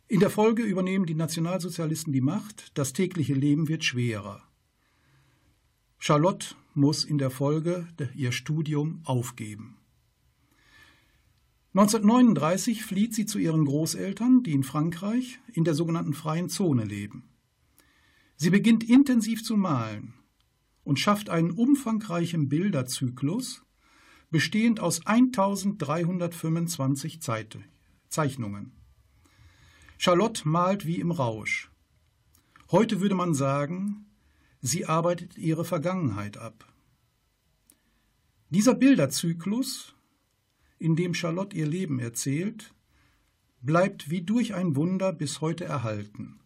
In 0.08 0.20
der 0.20 0.30
Folge 0.30 0.62
übernehmen 0.62 1.06
die 1.06 1.14
Nationalsozialisten 1.14 2.12
die 2.12 2.20
Macht, 2.20 2.76
das 2.76 2.92
tägliche 2.92 3.34
Leben 3.34 3.68
wird 3.68 3.84
schwerer. 3.84 4.42
Charlotte 5.98 6.54
muss 6.74 7.04
in 7.04 7.18
der 7.18 7.30
Folge 7.30 7.86
ihr 8.16 8.32
Studium 8.32 9.02
aufgeben. 9.04 9.76
1939 11.74 12.82
flieht 12.82 13.14
sie 13.14 13.26
zu 13.26 13.38
ihren 13.38 13.66
Großeltern, 13.66 14.42
die 14.42 14.52
in 14.52 14.64
Frankreich 14.64 15.38
in 15.52 15.62
der 15.62 15.74
sogenannten 15.74 16.14
freien 16.14 16.48
Zone 16.48 16.84
leben. 16.84 17.29
Sie 18.42 18.48
beginnt 18.48 18.88
intensiv 18.88 19.44
zu 19.44 19.58
malen 19.58 20.14
und 20.82 20.98
schafft 20.98 21.28
einen 21.28 21.50
umfangreichen 21.50 22.48
Bilderzyklus, 22.48 23.66
bestehend 24.30 24.80
aus 24.80 25.04
1325 25.04 27.20
Zeit 27.20 27.58
Zeichnungen. 28.08 28.72
Charlotte 29.98 30.48
malt 30.48 30.86
wie 30.86 31.00
im 31.00 31.10
Rausch. 31.10 31.70
Heute 32.70 33.02
würde 33.02 33.14
man 33.14 33.34
sagen, 33.34 34.06
sie 34.62 34.86
arbeitet 34.86 35.36
ihre 35.36 35.66
Vergangenheit 35.66 36.38
ab. 36.38 36.66
Dieser 38.48 38.72
Bilderzyklus, 38.72 39.94
in 40.78 40.96
dem 40.96 41.12
Charlotte 41.12 41.54
ihr 41.54 41.66
Leben 41.66 41.98
erzählt, 41.98 42.72
bleibt 43.60 44.08
wie 44.08 44.22
durch 44.22 44.54
ein 44.54 44.76
Wunder 44.76 45.12
bis 45.12 45.42
heute 45.42 45.66
erhalten. 45.66 46.40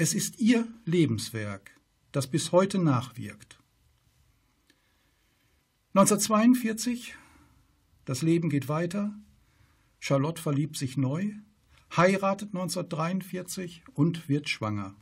Es 0.00 0.14
ist 0.14 0.38
ihr 0.38 0.64
Lebenswerk, 0.84 1.72
das 2.12 2.28
bis 2.28 2.52
heute 2.52 2.78
nachwirkt. 2.78 3.58
1942, 5.92 7.16
das 8.04 8.22
Leben 8.22 8.48
geht 8.48 8.68
weiter, 8.68 9.12
Charlotte 9.98 10.40
verliebt 10.40 10.76
sich 10.76 10.96
neu, 10.96 11.32
heiratet 11.96 12.50
1943 12.50 13.82
und 13.92 14.28
wird 14.28 14.48
schwanger. 14.48 14.94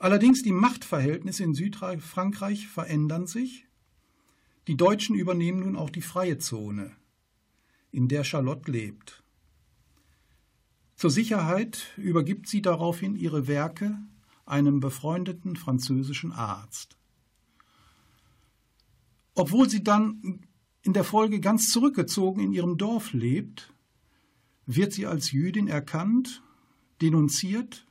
Allerdings 0.00 0.42
die 0.42 0.50
Machtverhältnisse 0.50 1.44
in 1.44 1.54
Südfrankreich 1.54 2.66
verändern 2.66 3.28
sich. 3.28 3.66
Die 4.66 4.76
Deutschen 4.76 5.14
übernehmen 5.14 5.60
nun 5.60 5.76
auch 5.76 5.90
die 5.90 6.02
freie 6.02 6.38
Zone, 6.38 6.90
in 7.92 8.08
der 8.08 8.24
Charlotte 8.24 8.68
lebt. 8.68 9.22
Zur 11.00 11.08
Sicherheit 11.08 11.94
übergibt 11.96 12.46
sie 12.46 12.60
daraufhin 12.60 13.16
ihre 13.16 13.46
Werke 13.46 13.98
einem 14.44 14.80
befreundeten 14.80 15.56
französischen 15.56 16.30
Arzt. 16.30 16.98
Obwohl 19.34 19.70
sie 19.70 19.82
dann 19.82 20.44
in 20.82 20.92
der 20.92 21.04
Folge 21.04 21.40
ganz 21.40 21.70
zurückgezogen 21.70 22.42
in 22.42 22.52
ihrem 22.52 22.76
Dorf 22.76 23.14
lebt, 23.14 23.72
wird 24.66 24.92
sie 24.92 25.06
als 25.06 25.32
Jüdin 25.32 25.68
erkannt, 25.68 26.42
denunziert, 27.00 27.86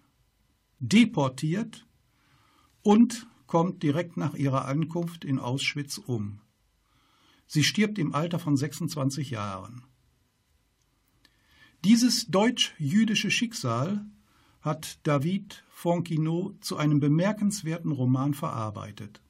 deportiert 0.78 1.88
und 2.84 3.26
kommt 3.48 3.82
direkt 3.82 4.18
nach 4.18 4.36
ihrer 4.36 4.66
Ankunft 4.66 5.26
in 5.26 5.40
Auschwitz 5.40 5.98
um. 5.98 6.42
Sie 7.48 7.64
stirbt 7.64 7.98
im 7.98 8.14
Alter 8.14 8.38
von 8.38 8.56
26 8.56 9.32
Jahren. 9.32 9.89
Dieses 11.86 12.28
deutsch-jüdische 12.28 13.32
Schicksal 13.32 14.06
hat 14.62 15.00
David 15.04 15.64
Fonquinot 15.70 16.62
zu 16.62 16.76
einem 16.76 17.00
bemerkenswerten 17.00 17.94
Roman 17.94 18.34
verarbeitet. 18.34 19.22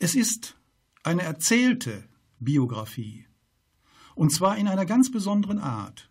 Es 0.00 0.16
ist 0.16 0.58
eine 1.04 1.22
erzählte 1.22 2.08
Biografie, 2.40 3.26
und 4.16 4.32
zwar 4.32 4.56
in 4.56 4.66
einer 4.66 4.86
ganz 4.86 5.12
besonderen 5.12 5.60
Art. 5.60 6.10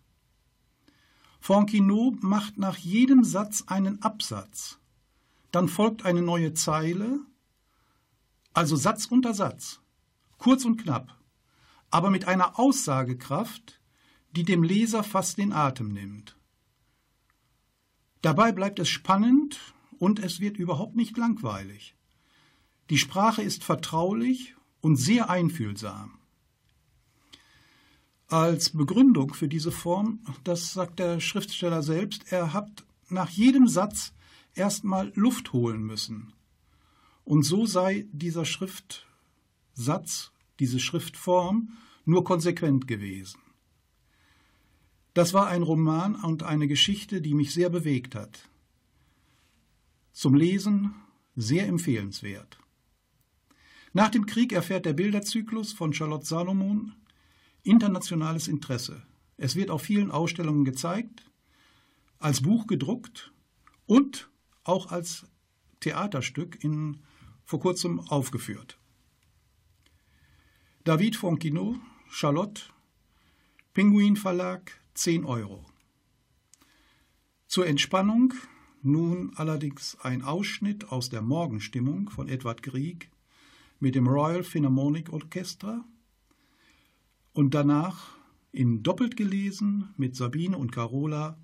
Fonquinot 1.41 2.23
macht 2.23 2.57
nach 2.57 2.77
jedem 2.77 3.25
Satz 3.25 3.65
einen 3.67 4.01
Absatz, 4.01 4.79
dann 5.51 5.67
folgt 5.67 6.05
eine 6.05 6.21
neue 6.21 6.53
Zeile, 6.53 7.19
also 8.53 8.77
Satz 8.77 9.05
unter 9.05 9.33
Satz, 9.33 9.81
kurz 10.37 10.63
und 10.63 10.81
knapp, 10.81 11.17
aber 11.89 12.09
mit 12.09 12.25
einer 12.25 12.57
Aussagekraft, 12.57 13.78
die 14.31 14.43
dem 14.43 14.63
Leser 14.63 15.03
fast 15.03 15.37
den 15.37 15.53
Atem 15.53 15.89
nimmt. 15.93 16.35
Dabei 18.21 18.51
bleibt 18.51 18.79
es 18.79 18.89
spannend 18.89 19.59
und 19.97 20.19
es 20.19 20.39
wird 20.39 20.57
überhaupt 20.57 20.95
nicht 20.95 21.17
langweilig. 21.17 21.95
Die 22.89 22.97
Sprache 22.97 23.41
ist 23.41 23.63
vertraulich 23.63 24.55
und 24.81 24.97
sehr 24.97 25.29
einfühlsam. 25.29 26.19
Als 28.27 28.71
Begründung 28.71 29.33
für 29.33 29.47
diese 29.47 29.71
Form, 29.71 30.19
das 30.43 30.73
sagt 30.73 30.99
der 30.99 31.19
Schriftsteller 31.19 31.81
selbst, 31.81 32.31
er 32.31 32.53
hat 32.53 32.85
nach 33.09 33.29
jedem 33.29 33.67
Satz 33.67 34.13
erstmal 34.53 35.11
Luft 35.15 35.53
holen 35.53 35.81
müssen. 35.81 36.33
Und 37.23 37.43
so 37.43 37.65
sei 37.65 38.07
dieser 38.11 38.45
Schriftsatz, 38.45 40.31
diese 40.59 40.79
Schriftform 40.79 41.77
nur 42.05 42.23
konsequent 42.23 42.87
gewesen. 42.87 43.39
Das 45.19 45.33
war 45.33 45.47
ein 45.47 45.63
Roman 45.63 46.15
und 46.15 46.43
eine 46.43 46.65
Geschichte, 46.65 47.19
die 47.19 47.33
mich 47.33 47.53
sehr 47.53 47.69
bewegt 47.69 48.15
hat. 48.15 48.47
Zum 50.13 50.33
Lesen 50.33 50.95
sehr 51.35 51.67
empfehlenswert. 51.67 52.57
Nach 53.91 54.07
dem 54.07 54.25
Krieg 54.25 54.53
erfährt 54.53 54.85
der 54.85 54.93
Bilderzyklus 54.93 55.73
von 55.73 55.91
Charlotte 55.91 56.25
Salomon 56.25 56.95
internationales 57.63 58.47
Interesse. 58.47 59.03
Es 59.35 59.57
wird 59.57 59.71
auf 59.71 59.81
vielen 59.81 60.09
Ausstellungen 60.09 60.63
gezeigt, 60.63 61.29
als 62.19 62.41
Buch 62.41 62.65
gedruckt 62.65 63.33
und 63.87 64.29
auch 64.63 64.89
als 64.89 65.25
Theaterstück 65.81 66.63
in, 66.63 67.03
vor 67.43 67.59
kurzem 67.59 67.99
aufgeführt. 67.99 68.79
David 70.85 71.17
Fonquino, 71.17 71.75
Charlotte, 72.09 72.61
Pinguin 73.73 74.15
Verlag, 74.15 74.78
10 74.99 75.23
Euro. 75.23 75.65
Zur 77.47 77.67
Entspannung 77.67 78.33
nun 78.81 79.31
allerdings 79.37 79.97
ein 80.01 80.23
Ausschnitt 80.23 80.91
aus 80.91 81.09
der 81.09 81.21
Morgenstimmung 81.21 82.09
von 82.09 82.27
Edward 82.27 82.63
Grieg 82.63 83.09
mit 83.79 83.95
dem 83.95 84.09
Royal 84.09 84.43
Philharmonic 84.43 85.13
Orchestra 85.13 85.85
und 87.31 87.53
danach 87.53 88.17
in 88.51 88.83
doppelt 88.83 89.15
gelesen 89.15 89.93
mit 89.95 90.17
Sabine 90.17 90.57
und 90.57 90.73
Carola 90.73 91.37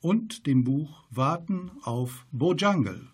und 0.00 0.46
dem 0.46 0.62
Buch 0.62 1.04
Warten 1.08 1.70
auf 1.84 2.26
Bojangle. 2.30 3.11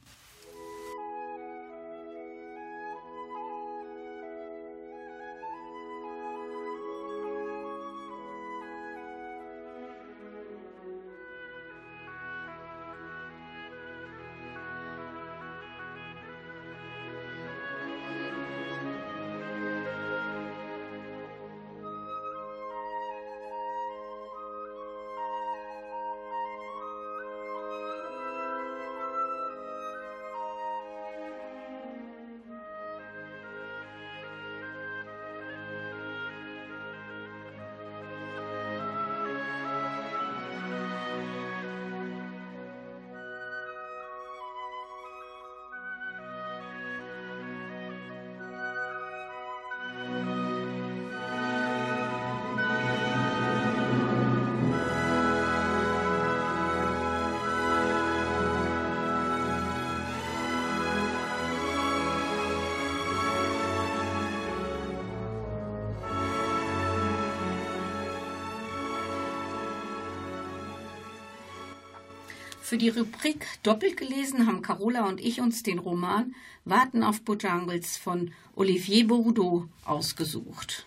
Für 72.68 72.76
die 72.76 72.90
Rubrik 72.90 73.46
Doppelt 73.62 73.96
gelesen 73.96 74.46
haben 74.46 74.60
Carola 74.60 75.08
und 75.08 75.22
ich 75.22 75.40
uns 75.40 75.62
den 75.62 75.78
Roman 75.78 76.34
Warten 76.66 77.02
auf 77.02 77.22
Bojangles 77.22 77.96
von 77.96 78.34
Olivier 78.54 79.06
Bourdeau 79.06 79.66
ausgesucht. 79.86 80.84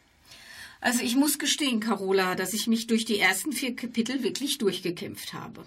Also 0.80 1.02
ich 1.02 1.16
muss 1.16 1.40
gestehen, 1.40 1.80
Carola, 1.80 2.36
dass 2.36 2.54
ich 2.54 2.68
mich 2.68 2.86
durch 2.86 3.06
die 3.06 3.18
ersten 3.18 3.52
vier 3.52 3.76
Kapitel 3.76 4.22
wirklich 4.22 4.60
durchgekämpft 4.60 5.34
habe. 5.34 5.66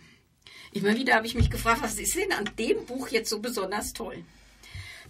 Immer 0.71 0.95
wieder 0.95 1.17
habe 1.17 1.27
ich 1.27 1.35
mich 1.35 1.51
gefragt, 1.51 1.83
was 1.83 1.99
ist 1.99 2.15
denn 2.15 2.31
an 2.31 2.49
dem 2.61 2.87
Buch 2.87 3.09
jetzt 3.09 3.29
so 3.29 3.41
besonders 3.41 3.93
toll? 3.93 4.25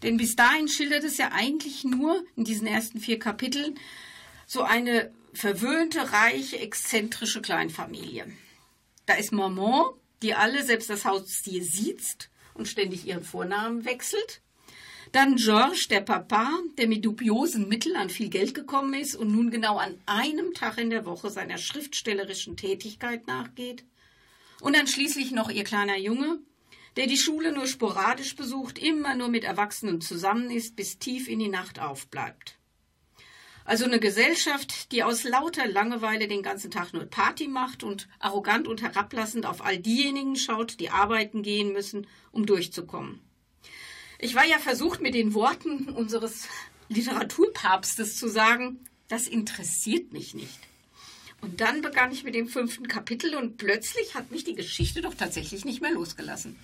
Denn 0.02 0.16
bis 0.16 0.36
dahin 0.36 0.68
schildert 0.68 1.04
es 1.04 1.18
ja 1.18 1.32
eigentlich 1.32 1.84
nur 1.84 2.24
in 2.34 2.44
diesen 2.44 2.66
ersten 2.66 2.98
vier 2.98 3.18
Kapiteln 3.18 3.78
so 4.46 4.62
eine 4.62 5.12
verwöhnte, 5.34 6.12
reiche, 6.12 6.58
exzentrische 6.60 7.42
Kleinfamilie. 7.42 8.24
Da 9.04 9.12
ist 9.16 9.32
Maman, 9.32 9.84
die 10.24 10.34
alle, 10.34 10.64
selbst 10.64 10.90
das 10.90 11.04
Haustier 11.04 11.62
sieht 11.62 12.30
und 12.54 12.66
ständig 12.66 13.06
ihren 13.06 13.22
Vornamen 13.22 13.84
wechselt. 13.84 14.40
Dann 15.12 15.36
Georges, 15.36 15.86
der 15.86 16.00
Papa, 16.00 16.50
der 16.76 16.88
mit 16.88 17.04
dubiosen 17.04 17.68
Mitteln 17.68 17.94
an 17.94 18.10
viel 18.10 18.30
Geld 18.30 18.54
gekommen 18.54 18.94
ist 18.94 19.14
und 19.14 19.30
nun 19.30 19.50
genau 19.50 19.76
an 19.76 19.96
einem 20.06 20.54
Tag 20.54 20.78
in 20.78 20.90
der 20.90 21.06
Woche 21.06 21.30
seiner 21.30 21.58
schriftstellerischen 21.58 22.56
Tätigkeit 22.56 23.28
nachgeht. 23.28 23.84
Und 24.60 24.74
dann 24.74 24.88
schließlich 24.88 25.30
noch 25.30 25.50
ihr 25.50 25.62
kleiner 25.62 25.98
Junge, 25.98 26.40
der 26.96 27.06
die 27.06 27.18
Schule 27.18 27.52
nur 27.52 27.66
sporadisch 27.66 28.34
besucht, 28.34 28.78
immer 28.78 29.14
nur 29.14 29.28
mit 29.28 29.44
Erwachsenen 29.44 30.00
zusammen 30.00 30.50
ist, 30.50 30.74
bis 30.74 30.98
tief 30.98 31.28
in 31.28 31.38
die 31.38 31.48
Nacht 31.48 31.78
aufbleibt. 31.78 32.58
Also 33.64 33.84
eine 33.84 33.98
Gesellschaft, 33.98 34.92
die 34.92 35.02
aus 35.02 35.24
lauter 35.24 35.66
Langeweile 35.66 36.28
den 36.28 36.42
ganzen 36.42 36.70
Tag 36.70 36.92
nur 36.92 37.06
Party 37.06 37.48
macht 37.48 37.82
und 37.82 38.08
arrogant 38.18 38.68
und 38.68 38.82
herablassend 38.82 39.46
auf 39.46 39.64
all 39.64 39.78
diejenigen 39.78 40.36
schaut, 40.36 40.78
die 40.80 40.90
arbeiten 40.90 41.42
gehen 41.42 41.72
müssen, 41.72 42.06
um 42.30 42.44
durchzukommen. 42.44 43.20
Ich 44.18 44.34
war 44.34 44.44
ja 44.44 44.58
versucht, 44.58 45.00
mit 45.00 45.14
den 45.14 45.32
Worten 45.32 45.88
unseres 45.88 46.46
Literaturpapstes 46.88 48.18
zu 48.18 48.28
sagen, 48.28 48.80
das 49.08 49.28
interessiert 49.28 50.12
mich 50.12 50.34
nicht. 50.34 50.58
Und 51.40 51.60
dann 51.60 51.82
begann 51.82 52.12
ich 52.12 52.24
mit 52.24 52.34
dem 52.34 52.48
fünften 52.48 52.88
Kapitel 52.88 53.34
und 53.34 53.56
plötzlich 53.58 54.14
hat 54.14 54.30
mich 54.30 54.44
die 54.44 54.54
Geschichte 54.54 55.02
doch 55.02 55.14
tatsächlich 55.14 55.64
nicht 55.64 55.82
mehr 55.82 55.92
losgelassen. 55.92 56.56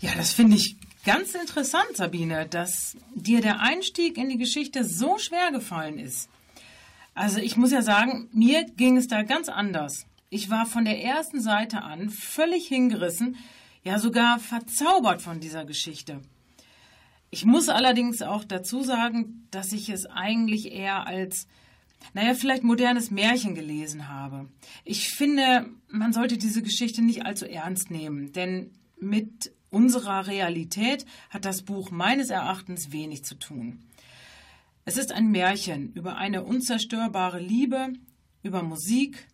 Ja, 0.00 0.14
das 0.16 0.32
finde 0.32 0.56
ich 0.56 0.76
ganz 1.04 1.34
interessant, 1.34 1.96
Sabine, 1.96 2.46
dass 2.46 2.96
dir 3.14 3.40
der 3.40 3.60
Einstieg 3.60 4.16
in 4.16 4.28
die 4.28 4.38
Geschichte 4.38 4.84
so 4.84 5.18
schwer 5.18 5.50
gefallen 5.52 5.98
ist. 5.98 6.28
Also 7.14 7.38
ich 7.38 7.56
muss 7.56 7.70
ja 7.70 7.82
sagen, 7.82 8.28
mir 8.32 8.64
ging 8.64 8.96
es 8.96 9.06
da 9.06 9.22
ganz 9.22 9.48
anders. 9.48 10.06
Ich 10.30 10.50
war 10.50 10.66
von 10.66 10.84
der 10.84 11.02
ersten 11.02 11.40
Seite 11.40 11.82
an 11.82 12.10
völlig 12.10 12.66
hingerissen, 12.66 13.36
ja 13.84 13.98
sogar 13.98 14.38
verzaubert 14.40 15.22
von 15.22 15.38
dieser 15.38 15.64
Geschichte. 15.64 16.22
Ich 17.30 17.44
muss 17.44 17.68
allerdings 17.68 18.22
auch 18.22 18.44
dazu 18.44 18.82
sagen, 18.82 19.46
dass 19.50 19.72
ich 19.72 19.90
es 19.90 20.06
eigentlich 20.06 20.72
eher 20.72 21.06
als, 21.06 21.46
naja, 22.14 22.34
vielleicht 22.34 22.64
modernes 22.64 23.10
Märchen 23.10 23.54
gelesen 23.54 24.08
habe. 24.08 24.48
Ich 24.84 25.10
finde, 25.10 25.66
man 25.88 26.12
sollte 26.12 26.38
diese 26.38 26.62
Geschichte 26.62 27.02
nicht 27.02 27.26
allzu 27.26 27.46
ernst 27.46 27.90
nehmen, 27.90 28.32
denn 28.32 28.70
mit 28.98 29.52
unserer 29.74 30.26
Realität 30.26 31.04
hat 31.30 31.44
das 31.44 31.62
Buch 31.62 31.90
meines 31.90 32.30
Erachtens 32.30 32.92
wenig 32.92 33.24
zu 33.24 33.34
tun. 33.34 33.82
Es 34.84 34.96
ist 34.96 35.12
ein 35.12 35.30
Märchen 35.30 35.92
über 35.94 36.16
eine 36.16 36.44
unzerstörbare 36.44 37.40
Liebe, 37.40 37.92
über 38.42 38.62
Musik 38.62 39.26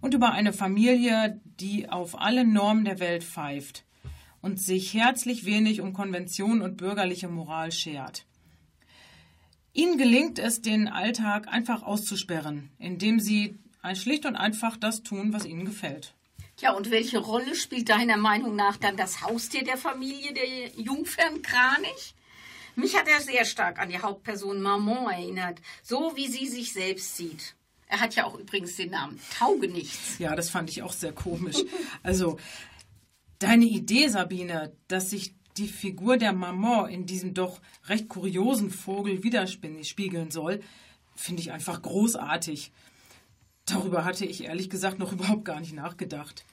und 0.00 0.14
über 0.14 0.32
eine 0.32 0.52
Familie, 0.52 1.40
die 1.44 1.88
auf 1.88 2.20
alle 2.20 2.44
Normen 2.44 2.84
der 2.84 2.98
Welt 2.98 3.24
pfeift 3.24 3.84
und 4.40 4.60
sich 4.60 4.94
herzlich 4.94 5.44
wenig 5.44 5.80
um 5.80 5.92
Konvention 5.92 6.62
und 6.62 6.76
bürgerliche 6.76 7.28
Moral 7.28 7.72
schert. 7.72 8.24
Ihnen 9.72 9.98
gelingt 9.98 10.38
es, 10.38 10.62
den 10.62 10.88
Alltag 10.88 11.48
einfach 11.48 11.82
auszusperren, 11.82 12.70
indem 12.78 13.20
Sie 13.20 13.58
schlicht 13.94 14.26
und 14.26 14.36
einfach 14.36 14.76
das 14.76 15.02
tun, 15.02 15.32
was 15.32 15.44
Ihnen 15.44 15.64
gefällt. 15.64 16.14
Ja, 16.60 16.72
und 16.72 16.90
welche 16.90 17.18
Rolle 17.18 17.54
spielt 17.54 17.88
deiner 17.88 18.16
Meinung 18.16 18.56
nach 18.56 18.76
dann 18.76 18.96
das 18.96 19.22
Haustier 19.22 19.62
der 19.62 19.76
Familie, 19.76 20.32
der 20.32 20.68
Jungfernkranich? 20.76 22.14
Mich 22.74 22.96
hat 22.96 23.08
er 23.08 23.20
sehr 23.20 23.44
stark 23.44 23.78
an 23.78 23.90
die 23.90 23.98
Hauptperson 23.98 24.60
Maman 24.60 25.10
erinnert, 25.12 25.60
so 25.82 26.12
wie 26.16 26.26
sie 26.26 26.46
sich 26.46 26.72
selbst 26.72 27.16
sieht. 27.16 27.54
Er 27.86 28.00
hat 28.00 28.14
ja 28.14 28.24
auch 28.24 28.38
übrigens 28.38 28.76
den 28.76 28.90
Namen 28.90 29.20
Taugenichts. 29.36 30.18
Ja, 30.18 30.36
das 30.36 30.50
fand 30.50 30.68
ich 30.70 30.82
auch 30.82 30.92
sehr 30.92 31.12
komisch. 31.12 31.56
Also, 32.02 32.38
deine 33.38 33.64
Idee, 33.64 34.08
Sabine, 34.08 34.72
dass 34.88 35.10
sich 35.10 35.34
die 35.56 35.68
Figur 35.68 36.18
der 36.18 36.32
Maman 36.32 36.90
in 36.90 37.06
diesem 37.06 37.34
doch 37.34 37.60
recht 37.86 38.08
kuriosen 38.08 38.70
Vogel 38.70 39.22
widerspiegeln 39.22 40.30
soll, 40.30 40.60
finde 41.16 41.42
ich 41.42 41.50
einfach 41.50 41.82
großartig. 41.82 42.70
Darüber 43.68 44.04
hatte 44.04 44.24
ich 44.24 44.44
ehrlich 44.44 44.70
gesagt 44.70 44.98
noch 44.98 45.12
überhaupt 45.14 45.44
gar 45.44 45.60
nicht 45.60 45.74
nachgedacht. 45.74 46.44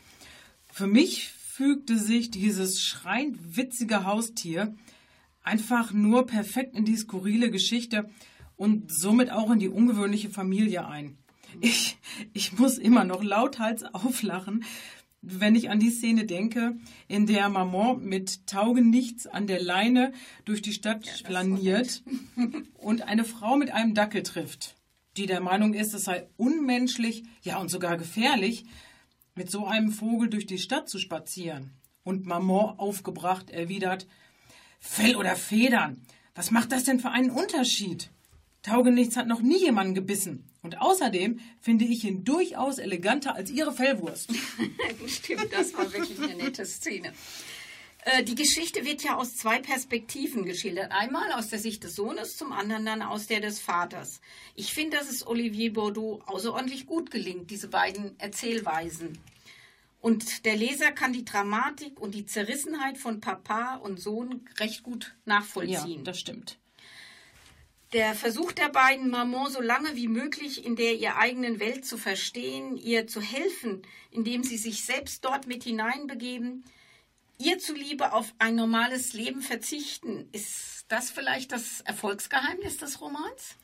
Für 0.71 0.87
mich 0.87 1.29
fügte 1.29 1.97
sich 1.97 2.31
dieses 2.31 2.83
schreiend 2.83 3.55
witzige 3.55 4.05
Haustier 4.05 4.75
einfach 5.43 5.93
nur 5.93 6.25
perfekt 6.25 6.75
in 6.75 6.85
die 6.85 6.97
skurrile 6.97 7.51
Geschichte 7.51 8.09
und 8.57 8.91
somit 8.91 9.31
auch 9.31 9.51
in 9.51 9.59
die 9.59 9.69
ungewöhnliche 9.69 10.29
Familie 10.29 10.87
ein. 10.87 11.17
Ich, 11.61 11.97
ich 12.33 12.57
muss 12.57 12.77
immer 12.77 13.05
noch 13.05 13.23
lauthals 13.23 13.83
auflachen, 13.93 14.65
wenn 15.21 15.55
ich 15.55 15.69
an 15.69 15.79
die 15.79 15.89
Szene 15.89 16.25
denke, 16.25 16.75
in 17.07 17.25
der 17.25 17.49
Maman 17.49 18.03
mit 18.03 18.45
Taugenichts 18.47 19.25
an 19.25 19.47
der 19.47 19.61
Leine 19.61 20.13
durch 20.45 20.61
die 20.61 20.73
Stadt 20.73 21.07
flaniert 21.07 22.03
und 22.75 23.01
eine 23.01 23.23
Frau 23.23 23.57
mit 23.57 23.71
einem 23.71 23.95
Dackel 23.95 24.21
trifft, 24.21 24.74
die 25.17 25.25
der 25.25 25.41
Meinung 25.41 25.73
ist, 25.73 25.93
es 25.93 26.05
sei 26.05 26.27
unmenschlich, 26.37 27.23
ja 27.41 27.57
und 27.57 27.69
sogar 27.69 27.97
gefährlich, 27.97 28.65
mit 29.35 29.51
so 29.51 29.65
einem 29.65 29.91
Vogel 29.91 30.29
durch 30.29 30.45
die 30.45 30.59
Stadt 30.59 30.89
zu 30.89 30.97
spazieren. 30.99 31.71
Und 32.03 32.25
Maman 32.25 32.77
aufgebracht 32.77 33.49
erwidert, 33.49 34.07
Fell 34.79 35.15
oder 35.15 35.35
Federn, 35.35 36.01
was 36.35 36.51
macht 36.51 36.71
das 36.71 36.83
denn 36.83 36.99
für 36.99 37.11
einen 37.11 37.31
Unterschied? 37.31 38.11
Taugenichts 38.61 39.15
hat 39.15 39.27
noch 39.27 39.41
nie 39.41 39.59
jemanden 39.59 39.93
gebissen. 39.93 40.49
Und 40.61 40.81
außerdem 40.81 41.39
finde 41.59 41.85
ich 41.85 42.03
ihn 42.03 42.23
durchaus 42.23 42.79
eleganter 42.79 43.35
als 43.35 43.51
ihre 43.51 43.71
Fellwurst. 43.71 44.31
Stimmt, 45.07 45.53
das 45.53 45.73
war 45.75 45.91
wirklich 45.93 46.19
eine 46.19 46.35
nette 46.35 46.65
Szene. 46.65 47.13
Äh, 48.05 48.23
Die 48.23 48.35
Geschichte 48.35 48.85
wird 48.85 49.03
ja 49.03 49.15
aus 49.17 49.35
zwei 49.35 49.59
Perspektiven 49.59 50.45
geschildert. 50.45 50.91
Einmal 50.91 51.31
aus 51.33 51.49
der 51.49 51.59
Sicht 51.59 51.83
des 51.83 51.95
Sohnes, 51.95 52.37
zum 52.37 52.51
anderen 52.53 52.85
dann 52.85 53.01
aus 53.01 53.27
der 53.27 53.41
des 53.41 53.59
Vaters. 53.59 54.21
Ich 54.55 54.73
finde, 54.73 54.97
dass 54.97 55.09
es 55.09 55.25
Olivier 55.27 55.73
Bordeaux 55.73 56.21
außerordentlich 56.27 56.85
gut 56.85 57.11
gelingt, 57.11 57.49
diese 57.51 57.67
beiden 57.67 58.17
Erzählweisen. 58.19 59.17
Und 60.01 60.45
der 60.45 60.55
Leser 60.55 60.91
kann 60.91 61.13
die 61.13 61.25
Dramatik 61.25 61.99
und 61.99 62.13
die 62.13 62.27
Zerrissenheit 62.27 62.99
von 62.99 63.21
Papa 63.21 63.77
und 63.77 63.99
Sohn 63.99 64.47
recht 64.59 64.83
gut 64.83 65.15
Ja, 65.25 65.37
nachvollziehen. 65.39 66.03
das 66.03 66.19
stimmt. 66.19 66.59
Der 67.91 68.13
Versuch 68.13 68.51
der 68.51 68.69
beiden, 68.69 69.09
Maman 69.09 69.51
so 69.51 69.61
lange 69.61 69.95
wie 69.95 70.07
möglich 70.07 70.63
in 70.63 70.75
der 70.75 70.95
ihr 70.95 71.15
eigenen 71.17 71.59
Welt 71.59 71.85
zu 71.85 71.97
verstehen, 71.97 72.77
ihr 72.77 73.07
zu 73.07 73.19
helfen, 73.21 73.81
indem 74.11 74.43
sie 74.43 74.57
sich 74.57 74.83
selbst 74.85 75.25
dort 75.25 75.47
mit 75.47 75.63
hineinbegeben, 75.63 76.65
ihr 77.37 77.59
zuliebe 77.59 78.13
auf 78.13 78.33
ein 78.39 78.55
normales 78.55 79.13
Leben 79.13 79.41
verzichten, 79.41 80.27
ist 80.31 80.85
das 80.87 81.09
vielleicht 81.09 81.51
das 81.51 81.81
Erfolgsgeheimnis 81.81 82.77
des 82.77 83.01
Romans? 83.01 83.55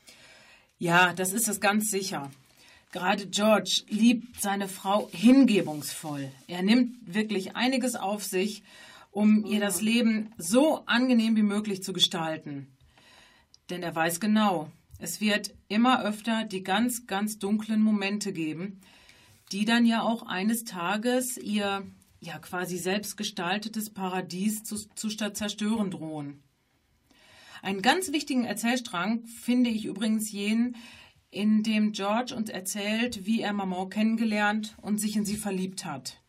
Ja, 0.78 1.12
das 1.12 1.32
ist 1.32 1.48
es 1.48 1.60
ganz 1.60 1.90
sicher. 1.90 2.30
Gerade 2.90 3.26
George 3.26 3.82
liebt 3.88 4.40
seine 4.40 4.68
Frau 4.68 5.08
hingebungsvoll. 5.12 6.30
Er 6.46 6.62
nimmt 6.62 6.96
wirklich 7.14 7.56
einiges 7.56 7.94
auf 7.94 8.22
sich, 8.22 8.62
um 9.10 9.46
ihr 9.46 9.60
das 9.60 9.80
Leben 9.80 10.32
so 10.36 10.84
angenehm 10.86 11.36
wie 11.36 11.42
möglich 11.42 11.82
zu 11.82 11.92
gestalten. 11.92 12.76
Denn 13.70 13.82
er 13.82 13.94
weiß 13.94 14.20
genau, 14.20 14.70
es 14.98 15.20
wird 15.20 15.54
immer 15.68 16.04
öfter 16.04 16.44
die 16.44 16.62
ganz, 16.62 17.06
ganz 17.06 17.38
dunklen 17.38 17.80
Momente 17.80 18.32
geben, 18.32 18.80
die 19.52 19.64
dann 19.64 19.86
ja 19.86 20.02
auch 20.02 20.24
eines 20.26 20.64
Tages 20.64 21.36
ihr 21.38 21.86
ja 22.22 22.38
quasi 22.38 22.78
selbst 22.78 23.16
gestaltetes 23.16 23.90
Paradies 23.90 24.62
zu, 24.62 24.76
zu 24.94 25.08
zerstören 25.08 25.90
drohen. 25.90 26.42
Einen 27.62 27.82
ganz 27.82 28.12
wichtigen 28.12 28.44
Erzählstrang 28.44 29.26
finde 29.26 29.70
ich 29.70 29.84
übrigens 29.84 30.30
jenen, 30.30 30.76
in 31.30 31.62
dem 31.62 31.92
George 31.92 32.34
uns 32.34 32.48
erzählt, 32.48 33.26
wie 33.26 33.40
er 33.40 33.52
Maman 33.52 33.90
kennengelernt 33.90 34.76
und 34.80 34.98
sich 34.98 35.16
in 35.16 35.24
sie 35.24 35.36
verliebt 35.36 35.84
hat. 35.84 36.20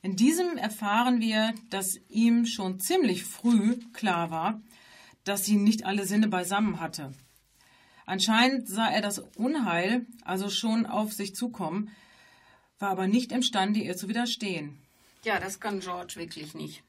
In 0.00 0.16
diesem 0.16 0.56
erfahren 0.56 1.20
wir, 1.20 1.54
dass 1.68 2.00
ihm 2.08 2.46
schon 2.46 2.80
ziemlich 2.80 3.24
früh 3.24 3.78
klar 3.92 4.30
war, 4.30 4.62
dass 5.24 5.44
sie 5.44 5.56
nicht 5.56 5.84
alle 5.84 6.06
Sinne 6.06 6.28
beisammen 6.28 6.80
hatte. 6.80 7.12
Anscheinend 8.06 8.66
sah 8.66 8.88
er 8.88 9.02
das 9.02 9.18
Unheil 9.36 10.06
also 10.24 10.48
schon 10.48 10.86
auf 10.86 11.12
sich 11.12 11.34
zukommen, 11.34 11.90
war 12.78 12.90
aber 12.90 13.06
nicht 13.06 13.30
imstande, 13.30 13.80
ihr 13.80 13.96
zu 13.96 14.08
widerstehen. 14.08 14.81
Ja, 15.24 15.38
das 15.38 15.60
kann 15.60 15.80
George 15.80 16.14
wirklich 16.16 16.54
nicht. 16.54 16.82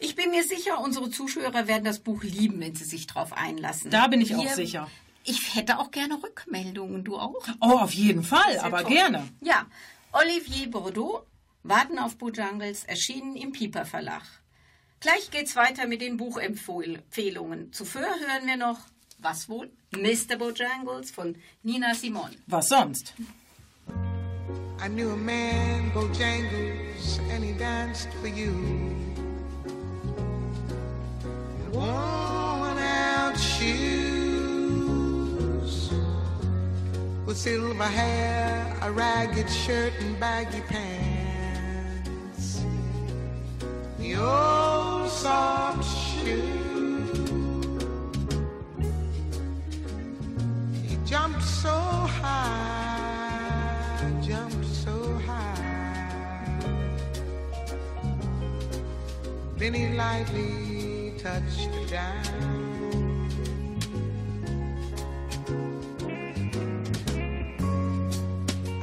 Ich 0.00 0.14
bin 0.14 0.30
mir 0.30 0.44
sicher, 0.44 0.80
unsere 0.80 1.10
Zuschauer 1.10 1.52
werden 1.66 1.84
das 1.84 1.98
Buch 2.00 2.22
lieben, 2.22 2.60
wenn 2.60 2.74
sie 2.74 2.84
sich 2.84 3.06
darauf 3.06 3.32
einlassen. 3.32 3.90
Da 3.90 4.06
bin 4.06 4.20
ich 4.20 4.34
auch 4.34 4.44
Wir- 4.44 4.54
sicher. 4.54 4.90
Ich 5.24 5.54
hätte 5.54 5.78
auch 5.78 5.90
gerne 5.90 6.22
Rückmeldungen. 6.22 7.04
Du 7.04 7.18
auch? 7.18 7.46
Oh, 7.60 7.78
auf 7.78 7.92
jeden 7.92 8.22
Fall, 8.22 8.58
aber 8.60 8.82
toll. 8.82 8.92
gerne. 8.92 9.28
Ja, 9.40 9.66
Olivier 10.12 10.70
Bordeaux, 10.70 11.26
Warten 11.64 11.98
auf 11.98 12.16
Bojangles, 12.16 12.84
erschienen 12.84 13.36
im 13.36 13.52
Piper 13.52 13.84
Verlag. 13.84 14.22
Gleich 15.00 15.30
geht's 15.30 15.54
weiter 15.54 15.86
mit 15.86 16.00
den 16.00 16.16
Buchempfehlungen. 16.16 17.72
Zuvor 17.72 18.02
hören 18.02 18.46
wir 18.46 18.56
noch, 18.56 18.78
was 19.18 19.48
wohl? 19.48 19.70
Mr. 19.92 20.36
Bojangles 20.38 21.10
von 21.10 21.36
Nina 21.62 21.94
Simon. 21.94 22.30
Was 22.46 22.68
sonst? 22.68 23.14
I 24.80 24.88
knew 24.88 25.10
a 25.10 25.16
man, 25.16 25.90
Bojangles, 25.90 27.18
and 27.30 27.44
he 27.44 27.52
danced 27.52 28.08
for 28.20 28.28
you. 28.28 28.52
Worn 31.72 32.78
out 32.78 33.36
shoes 33.38 33.60
with 37.26 37.36
silver 37.36 37.84
hair, 37.84 38.74
a 38.82 38.90
ragged 38.90 39.50
shirt, 39.50 39.92
and 40.00 40.18
baggy 40.18 40.62
pants. 40.62 42.62
The 43.98 44.16
old 44.16 45.10
soft 45.10 45.84
shoe. 45.84 46.42
He 50.86 50.96
jumped 51.04 51.42
so 51.42 51.68
high, 51.70 52.97
Then 59.58 59.74
he 59.74 59.88
lightly 59.88 61.12
touched 61.18 61.68
the 61.72 61.84
down. 61.90 62.58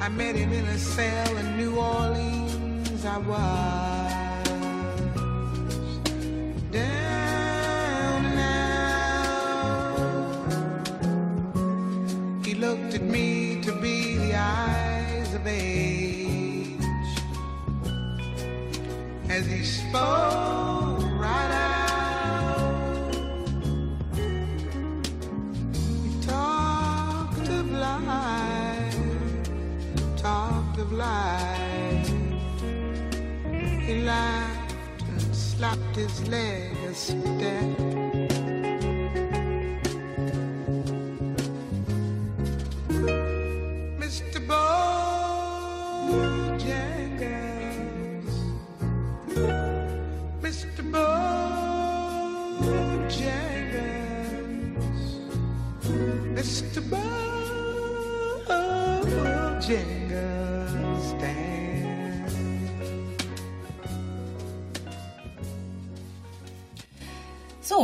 I 0.02 0.10
met 0.10 0.36
him 0.36 0.52
in 0.52 0.66
a 0.66 0.78
cell 0.78 1.38
in 1.38 1.56
New 1.56 1.78
Orleans. 1.78 3.06
I 3.06 3.18
was 3.20 4.36
down 6.72 8.26
and 8.26 8.40
out. 12.42 12.46
He 12.46 12.54
looked 12.56 12.96
at 12.96 13.02
me 13.02 13.62
to 13.62 13.72
be 13.80 14.18
the 14.18 14.36
eyes 14.36 15.34
of 15.34 15.48
age 15.48 16.82
as 19.30 19.46
he 19.46 19.64
spoke 19.64 20.35
his 35.96 36.28
leg 36.28 36.76
a 36.90 36.94
step. 36.94 37.85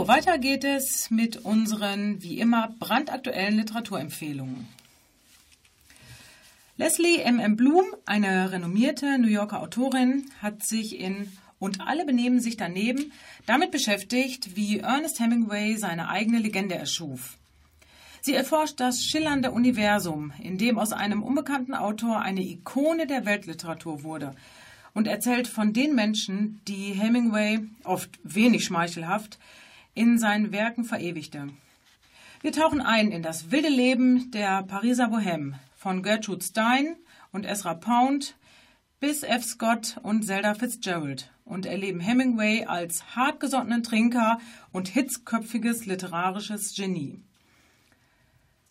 Weiter 0.07 0.37
geht 0.37 0.63
es 0.63 1.09
mit 1.09 1.45
unseren, 1.45 2.23
wie 2.23 2.39
immer, 2.39 2.73
brandaktuellen 2.79 3.57
Literaturempfehlungen. 3.57 4.67
Leslie 6.77 7.19
M. 7.19 7.39
M. 7.39 7.55
Bloom, 7.55 7.85
eine 8.05 8.51
renommierte 8.51 9.19
New 9.19 9.27
Yorker 9.27 9.61
Autorin, 9.61 10.31
hat 10.41 10.63
sich 10.63 10.99
in 10.99 11.31
Und 11.59 11.79
alle 11.81 12.05
benehmen 12.05 12.39
sich 12.39 12.57
daneben 12.57 13.11
damit 13.45 13.69
beschäftigt, 13.69 14.55
wie 14.55 14.79
Ernest 14.79 15.19
Hemingway 15.19 15.75
seine 15.75 16.09
eigene 16.09 16.39
Legende 16.39 16.73
erschuf. 16.73 17.37
Sie 18.21 18.33
erforscht 18.33 18.79
das 18.79 19.03
schillernde 19.03 19.51
Universum, 19.51 20.33
in 20.41 20.57
dem 20.57 20.79
aus 20.79 20.91
einem 20.91 21.21
unbekannten 21.21 21.75
Autor 21.75 22.21
eine 22.21 22.41
Ikone 22.41 23.05
der 23.05 23.25
Weltliteratur 23.25 24.03
wurde 24.03 24.35
und 24.93 25.07
erzählt 25.07 25.47
von 25.47 25.73
den 25.73 25.93
Menschen, 25.93 26.61
die 26.67 26.93
Hemingway, 26.93 27.59
oft 27.83 28.09
wenig 28.23 28.65
schmeichelhaft, 28.65 29.37
in 29.93 30.17
seinen 30.17 30.51
Werken 30.51 30.83
verewigte. 30.83 31.49
Wir 32.41 32.51
tauchen 32.51 32.81
ein 32.81 33.11
in 33.11 33.21
das 33.21 33.51
wilde 33.51 33.69
Leben 33.69 34.31
der 34.31 34.63
Pariser 34.63 35.09
Bohème 35.09 35.53
von 35.75 36.01
Gertrude 36.01 36.43
Stein 36.43 36.95
und 37.31 37.45
Ezra 37.45 37.75
Pound, 37.75 38.35
bis 38.99 39.23
F. 39.23 39.43
Scott 39.43 39.97
und 40.03 40.23
Zelda 40.25 40.53
Fitzgerald 40.53 41.31
und 41.43 41.65
erleben 41.65 41.99
Hemingway 41.99 42.65
als 42.65 43.15
hartgesottenen 43.15 43.83
Trinker 43.83 44.39
und 44.71 44.87
hitzköpfiges 44.87 45.85
literarisches 45.85 46.75
Genie. 46.75 47.19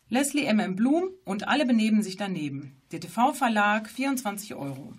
Leslie 0.09 0.47
M. 0.47 0.59
M. 0.59 0.77
Blum 0.77 1.11
und 1.25 1.47
alle 1.47 1.67
benehmen 1.67 2.03
sich 2.03 2.17
daneben. 2.17 2.77
DTV-Verlag 2.93 3.89
24 3.89 4.55
Euro. 4.55 4.95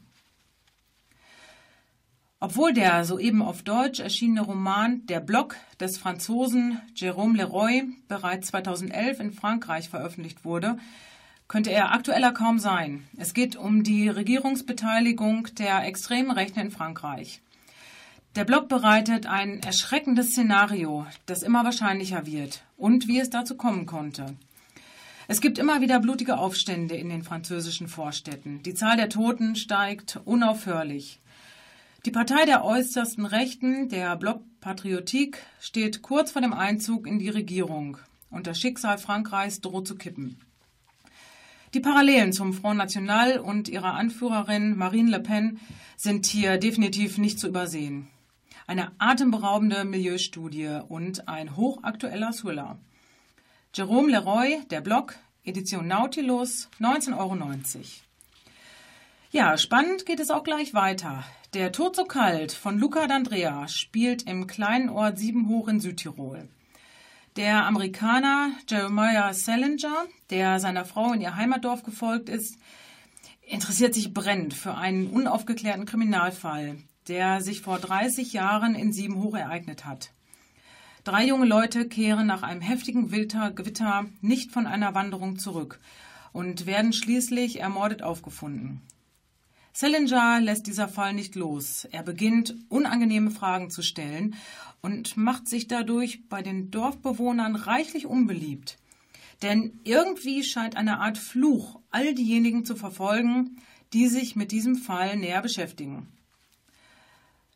Obwohl 2.44 2.74
der 2.74 3.06
soeben 3.06 3.44
auf 3.44 3.62
Deutsch 3.62 4.00
erschienene 4.00 4.42
Roman 4.42 5.06
Der 5.06 5.20
Block 5.20 5.58
des 5.80 6.00
Franzosen 6.00 6.82
Jérôme 6.96 7.38
Leroy 7.38 7.84
bereits 8.08 8.48
2011 8.48 9.20
in 9.20 9.32
Frankreich 9.32 9.90
veröffentlicht 9.90 10.44
wurde, 10.44 10.80
könnte 11.48 11.70
er 11.70 11.92
aktueller 11.92 12.32
kaum 12.32 12.58
sein. 12.58 13.08
Es 13.16 13.36
geht 13.36 13.56
um 13.56 13.84
die 13.84 14.10
Regierungsbeteiligung 14.10 15.50
der 15.60 15.86
extremen 15.86 16.32
Rechten 16.32 16.62
in 16.62 16.72
Frankreich. 16.72 17.42
Der 18.36 18.44
Blog 18.44 18.70
bereitet 18.70 19.28
ein 19.28 19.62
erschreckendes 19.62 20.32
Szenario, 20.32 21.06
das 21.28 21.44
immer 21.44 21.64
wahrscheinlicher 21.64 22.26
wird 22.26 22.64
und 22.76 23.08
wie 23.08 23.20
es 23.20 23.30
dazu 23.30 23.56
kommen 23.56 23.86
konnte. 23.86 24.26
Es 25.28 25.42
gibt 25.42 25.60
immer 25.60 25.80
wieder 25.82 26.00
blutige 26.00 26.40
Aufstände 26.40 26.96
in 26.96 27.10
den 27.10 27.22
französischen 27.22 27.88
Vorstädten. 27.88 28.64
Die 28.64 28.74
Zahl 28.74 28.98
der 28.98 29.10
Toten 29.10 29.56
steigt 29.56 30.20
unaufhörlich. 30.26 31.21
Die 32.06 32.12
Partei 32.12 32.46
der 32.46 32.66
äußersten 32.66 33.28
Rechten, 33.28 33.88
der 33.88 34.16
Bloc 34.16 34.42
Patriotique, 34.60 35.38
steht 35.60 36.02
kurz 36.02 36.32
vor 36.32 36.42
dem 36.42 36.52
Einzug 36.52 37.06
in 37.06 37.20
die 37.20 37.30
Regierung 37.30 38.00
und 38.32 38.48
das 38.48 38.60
Schicksal 38.60 38.98
Frankreichs 38.98 39.62
droht 39.62 39.88
zu 39.88 39.96
kippen. 39.96 40.40
Die 41.76 41.80
Parallelen 41.80 42.34
zum 42.34 42.54
Front 42.54 42.80
National 42.80 43.38
und 43.38 43.70
ihrer 43.70 43.94
Anführerin 43.94 44.76
Marine 44.76 45.12
Le 45.12 45.20
Pen 45.20 45.60
sind 45.96 46.26
hier 46.26 46.58
definitiv 46.58 47.20
nicht 47.20 47.40
zu 47.40 47.48
übersehen. 47.48 48.08
Eine 48.66 48.94
atemberaubende 48.98 49.86
Milieustudie 49.86 50.80
und 50.88 51.28
ein 51.28 51.56
hochaktueller 51.56 52.32
Thriller. 52.32 52.80
Jerome 53.76 54.10
Leroy, 54.10 54.58
der 54.72 54.82
Blog, 54.82 55.16
Edition 55.44 55.86
Nautilus, 55.86 56.68
19,90 56.80 57.18
Euro. 57.20 57.38
Ja, 59.30 59.56
spannend 59.60 60.08
geht 60.08 60.20
es 60.20 60.32
auch 60.32 60.44
gleich 60.44 60.74
weiter. 60.74 61.24
Der 61.54 61.74
Tod 61.74 61.98
so 61.98 62.06
kalt 62.06 62.54
von 62.54 62.80
Luca 62.80 63.08
D'Andrea 63.08 63.68
spielt 63.68 64.24
im 64.24 64.48
kleinen 64.48 64.88
Ort 64.88 65.20
Siebenhoch 65.20 65.68
in 65.68 65.82
Südtirol. 65.82 66.48
Der 67.36 67.66
Amerikaner 67.66 68.52
Jeremiah 68.70 69.34
Salinger, 69.34 70.06
der 70.30 70.62
seiner 70.62 70.86
Frau 70.86 71.12
in 71.12 71.20
ihr 71.20 71.36
Heimatdorf 71.36 71.84
gefolgt 71.84 72.30
ist, 72.30 72.58
interessiert 73.42 73.94
sich 73.94 74.14
brennend 74.14 74.54
für 74.54 74.76
einen 74.76 75.08
unaufgeklärten 75.08 75.86
Kriminalfall, 75.86 76.78
der 77.10 77.42
sich 77.42 77.60
vor 77.60 77.80
30 77.80 78.32
Jahren 78.32 78.74
in 78.74 78.94
Siebenhoch 78.94 79.36
ereignet 79.36 79.84
hat. 79.84 80.14
Drei 81.04 81.26
junge 81.26 81.48
Leute 81.48 81.86
kehren 81.90 82.28
nach 82.28 82.44
einem 82.44 82.62
heftigen 82.62 83.10
Gewitter 83.10 84.06
nicht 84.22 84.54
von 84.54 84.68
einer 84.68 84.96
Wanderung 84.96 85.38
zurück 85.38 85.82
und 86.32 86.66
werden 86.66 86.94
schließlich 86.94 87.60
ermordet 87.60 88.04
aufgefunden. 88.04 88.82
Salinger 89.74 90.42
lässt 90.42 90.68
dieser 90.68 90.88
Fall 90.88 91.14
nicht 91.14 91.36
los. 91.36 91.86
Er 91.92 92.04
beginnt, 92.04 92.56
unangenehme 92.70 93.32
Fragen 93.32 93.70
zu 93.70 93.82
stellen 93.82 94.36
und 94.82 95.16
macht 95.16 95.48
sich 95.48 95.68
dadurch 95.68 96.28
bei 96.28 96.42
den 96.42 96.72
Dorfbewohnern 96.72 97.56
reichlich 97.56 98.06
unbeliebt. 98.06 98.78
Denn 99.42 99.80
irgendwie 99.84 100.44
scheint 100.44 100.76
eine 100.76 101.00
Art 101.00 101.18
Fluch 101.18 101.80
all 101.90 102.14
diejenigen 102.14 102.66
zu 102.66 102.76
verfolgen, 102.76 103.58
die 103.94 104.08
sich 104.08 104.36
mit 104.36 104.52
diesem 104.52 104.76
Fall 104.76 105.18
näher 105.18 105.42
beschäftigen. 105.42 106.08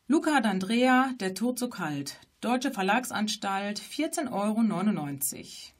Luca 0.08 0.39
D'Andrea, 0.39 1.17
Der 1.17 1.34
Tod 1.34 1.60
so 1.60 1.69
kalt, 1.69 2.19
Deutsche 2.41 2.71
Verlagsanstalt, 2.71 3.80
14,99 3.80 4.32
Euro. 4.32 5.74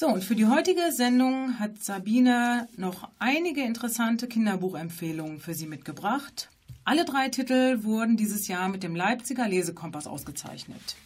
So, 0.00 0.06
und 0.06 0.24
für 0.24 0.34
die 0.34 0.46
heutige 0.46 0.92
Sendung 0.92 1.58
hat 1.58 1.84
Sabine 1.84 2.70
noch 2.78 3.10
einige 3.18 3.60
interessante 3.60 4.28
Kinderbuchempfehlungen 4.28 5.40
für 5.40 5.52
Sie 5.52 5.66
mitgebracht. 5.66 6.48
Alle 6.84 7.04
drei 7.04 7.28
Titel 7.28 7.82
wurden 7.82 8.16
dieses 8.16 8.48
Jahr 8.48 8.70
mit 8.70 8.82
dem 8.82 8.96
Leipziger 8.96 9.46
Lesekompass 9.46 10.06
ausgezeichnet. 10.06 10.96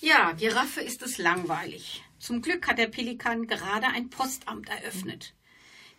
Ja, 0.00 0.30
Giraffe 0.38 0.82
ist 0.82 1.02
es 1.02 1.18
langweilig. 1.18 2.04
Zum 2.20 2.42
Glück 2.42 2.68
hat 2.68 2.78
der 2.78 2.86
Pelikan 2.86 3.48
gerade 3.48 3.88
ein 3.88 4.08
Postamt 4.08 4.68
eröffnet. 4.68 5.34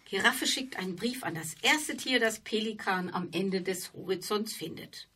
Giraffe 0.06 0.48
schickt 0.48 0.80
einen 0.80 0.96
Brief 0.96 1.26
an 1.26 1.36
das 1.36 1.56
erste 1.62 1.98
Tier, 1.98 2.22
das 2.22 2.40
Pelikan 2.40 3.10
am 3.10 3.28
Ende 3.34 3.64
des 3.64 3.92
Horizonts 3.92 4.54
findet. 4.54 5.10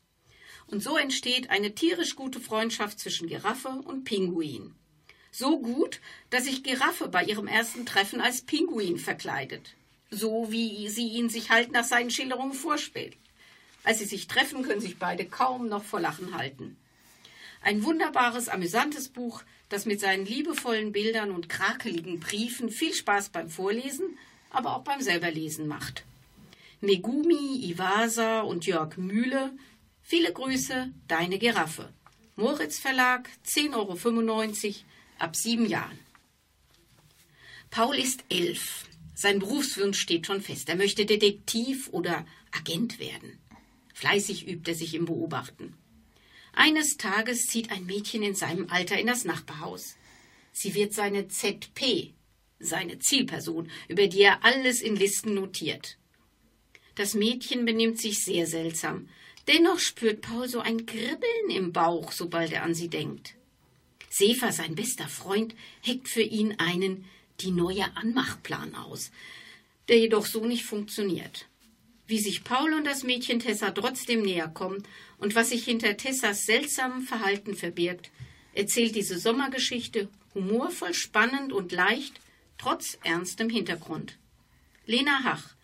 Und 0.68 0.84
so 0.84 0.98
entsteht 0.98 1.50
eine 1.52 1.74
tierisch 1.74 2.18
gute 2.18 2.42
Freundschaft 2.42 3.00
zwischen 3.00 3.30
Giraffe 3.30 3.70
und 3.70 4.04
Pinguin. 4.04 4.76
So 5.32 5.60
gut, 5.60 6.00
dass 6.30 6.46
sich 6.46 6.64
Giraffe 6.64 7.08
bei 7.08 7.24
ihrem 7.24 7.48
ersten 7.48 7.86
Treffen 7.86 8.22
als 8.22 8.42
Pinguin 8.42 8.98
verkleidet. 8.98 9.76
So 10.10 10.52
wie 10.52 10.90
sie 10.90 11.08
ihn 11.08 11.30
sich 11.30 11.52
halt 11.52 11.72
nach 11.72 11.84
seinen 11.84 12.10
Schilderungen 12.10 12.54
vorspielt. 12.54 13.16
Als 13.84 14.00
sie 14.00 14.06
sich 14.06 14.28
treffen, 14.28 14.64
können 14.64 14.82
sich 14.82 14.98
beide 14.98 15.26
kaum 15.26 15.70
noch 15.70 15.84
vor 15.84 16.00
Lachen 16.00 16.36
halten. 16.36 16.78
Ein 17.62 17.84
wunderbares, 17.84 18.50
amüsantes 18.50 19.10
Buch, 19.10 19.44
das 19.68 19.86
mit 19.86 20.00
seinen 20.00 20.26
liebevollen 20.26 20.92
Bildern 20.92 21.32
und 21.32 21.50
krakeligen 21.50 22.20
Briefen 22.20 22.70
viel 22.70 22.94
Spaß 22.94 23.30
beim 23.30 23.50
Vorlesen, 23.50 24.18
aber 24.50 24.76
auch 24.76 24.84
beim 24.84 25.02
selberlesen 25.02 25.68
macht. 25.68 26.06
Megumi, 26.82 27.66
Iwasa 27.70 28.42
und 28.42 28.66
Jörg 28.66 28.98
Mühle, 28.98 29.52
viele 30.02 30.32
Grüße, 30.32 30.92
deine 31.08 31.38
Giraffe. 31.38 31.90
Moritz 32.36 32.80
Verlag, 32.80 33.30
10,95 33.46 33.76
Euro, 33.76 34.76
ab 35.22 35.36
sieben 35.36 35.66
Jahren. 35.66 36.00
Paul 37.70 37.96
ist 37.96 38.24
elf. 38.30 38.86
Sein 39.14 39.40
Berufswunsch 39.40 40.00
steht 40.00 40.26
schon 40.26 40.42
fest. 40.42 40.70
Er 40.70 40.76
möchte 40.76 41.06
Detektiv 41.06 41.90
oder 41.90 42.26
Agent 42.52 43.00
werden. 43.00 43.38
Fleißig 43.94 44.48
übt 44.48 44.72
er 44.72 44.76
sich 44.76 44.96
im 44.96 45.06
Beobachten. 45.06 45.76
Eines 46.54 46.98
Tages 46.98 47.48
zieht 47.48 47.72
ein 47.72 47.86
Mädchen 47.86 48.24
in 48.24 48.34
seinem 48.34 48.70
Alter 48.70 48.98
in 48.98 49.08
das 49.08 49.26
Nachbarhaus. 49.26 49.96
Sie 50.52 50.74
wird 50.74 50.94
seine 50.94 51.28
ZP, 51.28 52.14
seine 52.60 53.00
Zielperson, 53.00 53.70
über 53.88 54.08
die 54.08 54.22
er 54.22 54.44
alles 54.44 54.82
in 54.82 54.96
Listen 54.96 55.34
notiert. 55.34 55.98
Das 56.96 57.14
Mädchen 57.14 57.66
benimmt 57.66 58.00
sich 58.00 58.24
sehr 58.24 58.48
seltsam. 58.48 59.10
Dennoch 59.48 59.80
spürt 59.80 60.22
Paul 60.22 60.48
so 60.48 60.60
ein 60.60 60.86
Kribbeln 60.86 61.50
im 61.50 61.72
Bauch, 61.72 62.12
sobald 62.12 62.52
er 62.52 62.64
an 62.64 62.74
sie 62.74 62.90
denkt. 62.90 63.36
Sefer, 64.10 64.52
sein 64.52 64.76
bester 64.76 65.08
Freund, 65.08 65.56
heckt 65.82 66.08
für 66.08 66.22
ihn 66.22 66.56
einen 66.60 67.06
die 67.42 67.52
neue 67.52 67.86
Anmachplan 67.96 68.76
aus, 68.76 69.12
der 69.88 70.00
jedoch 70.00 70.26
so 70.26 70.46
nicht 70.46 70.66
funktioniert. 70.66 71.48
Wie 72.08 72.20
sich 72.20 72.44
Paul 72.44 72.74
und 72.74 72.86
das 72.86 73.04
Mädchen 73.04 73.40
Tessa 73.40 73.72
trotzdem 73.72 74.24
näher 74.24 74.48
kommen 74.48 74.84
und 75.20 75.36
was 75.36 75.50
sich 75.50 75.64
hinter 75.64 75.96
Tessas 75.96 76.46
seltsamem 76.46 77.04
Verhalten 77.04 77.56
verbirgt, 77.56 78.10
erzählt 78.54 78.96
diese 78.96 79.20
Sommergeschichte 79.20 80.10
humorvoll, 80.34 80.94
spannend 80.94 81.54
und 81.54 81.72
leicht, 81.72 82.20
trotz 82.58 82.98
ernstem 83.04 83.50
Hintergrund. 83.50 84.18
Lena 84.86 85.24
Hach, 85.24 85.56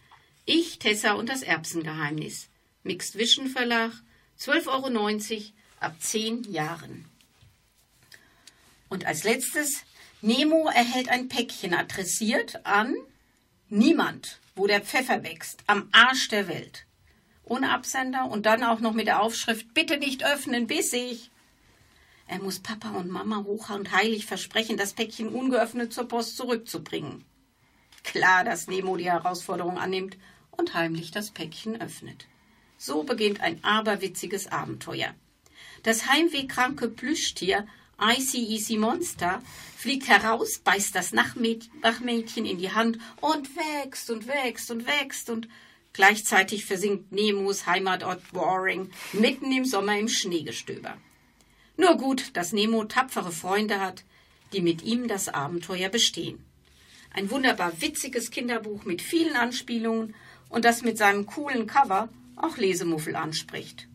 Ich, 0.46 0.78
Tessa 0.78 1.14
und 1.14 1.30
das 1.30 1.42
Erbsengeheimnis. 1.42 2.50
Mixed 2.84 3.18
Vision 3.18 3.48
Verlag, 3.48 3.92
12,90 4.40 5.34
Euro 5.34 5.42
ab 5.80 5.96
10 6.00 6.52
Jahren. 6.52 7.06
Und 8.90 9.06
als 9.06 9.24
letztes, 9.24 9.84
Nemo 10.22 10.68
erhält 10.70 11.10
ein 11.10 11.28
Päckchen 11.28 11.74
adressiert 11.74 12.66
an 12.66 12.96
niemand, 13.70 14.40
wo 14.56 14.68
der 14.68 14.82
Pfeffer 14.82 15.24
wächst, 15.24 15.64
am 15.68 15.90
Arsch 15.92 16.30
der 16.30 16.48
Welt. 16.48 16.86
Ohne 17.44 17.72
Absender 17.72 18.30
und 18.30 18.46
dann 18.46 18.64
auch 18.64 18.80
noch 18.80 18.94
mit 18.94 19.08
der 19.08 19.22
Aufschrift 19.22 19.74
Bitte 19.74 19.98
nicht 19.98 20.26
öffnen, 20.26 20.68
bis 20.68 20.94
ich. 20.94 21.30
Er 22.28 22.40
muss 22.40 22.60
Papa 22.60 22.90
und 22.90 23.10
Mama 23.10 23.44
hoch 23.44 23.70
und 23.70 23.92
heilig 23.92 24.26
versprechen, 24.26 24.78
das 24.78 24.94
Päckchen 24.94 25.30
ungeöffnet 25.30 25.94
zur 25.94 26.08
Post 26.08 26.38
zurückzubringen. 26.38 27.24
Klar, 28.04 28.44
dass 28.44 28.68
Nemo 28.68 28.98
die 28.98 29.12
Herausforderung 29.12 29.78
annimmt 29.78 30.18
und 30.52 30.74
heimlich 30.74 31.12
das 31.12 31.32
Päckchen 31.32 31.80
öffnet. 31.80 32.28
So 32.78 33.04
beginnt 33.04 33.42
ein 33.42 33.64
aberwitziges 33.64 34.48
Abenteuer. 34.52 35.14
Das 35.84 36.08
heimwehkranke 36.08 36.90
Plüschtier 36.90 37.68
Icy 38.00 38.46
Easy 38.46 38.78
Monster 38.78 39.42
fliegt 39.78 40.08
heraus, 40.08 40.60
beißt 40.60 40.94
das 40.96 41.14
Nachmädchen 41.14 42.46
in 42.46 42.58
die 42.58 42.72
Hand 42.72 42.98
und 43.22 43.50
wächst 43.56 44.10
und 44.10 44.28
wächst 44.28 44.72
und 44.72 44.86
wächst 44.86 45.30
und 45.30 45.48
gleichzeitig 45.94 46.66
versinkt 46.66 47.12
Nemos 47.12 47.66
Heimatort 47.68 48.32
Boring 48.32 48.92
mitten 49.14 49.52
im 49.52 49.66
Sommer 49.66 49.98
im 49.98 50.10
Schneegestöber. 50.10 50.98
Nur 51.78 51.96
gut, 51.98 52.36
dass 52.36 52.54
Nemo 52.54 52.84
tapfere 52.86 53.32
Freunde 53.32 53.80
hat, 53.80 54.04
die 54.54 54.62
mit 54.62 54.84
ihm 54.84 55.08
das 55.08 55.30
Abenteuer 55.30 55.90
bestehen. 55.90 56.44
Ein 57.12 57.30
wunderbar 57.30 57.82
witziges 57.82 58.30
Kinderbuch 58.30 58.84
mit 58.84 59.02
vielen 59.02 59.36
Anspielungen 59.36 60.16
und 60.50 60.66
das 60.66 60.82
mit 60.82 60.98
seinem 60.98 61.26
coolen 61.26 61.66
Cover 61.66 62.10
auch 62.36 62.58
Lesemuffel 62.58 63.16
anspricht. 63.16 63.88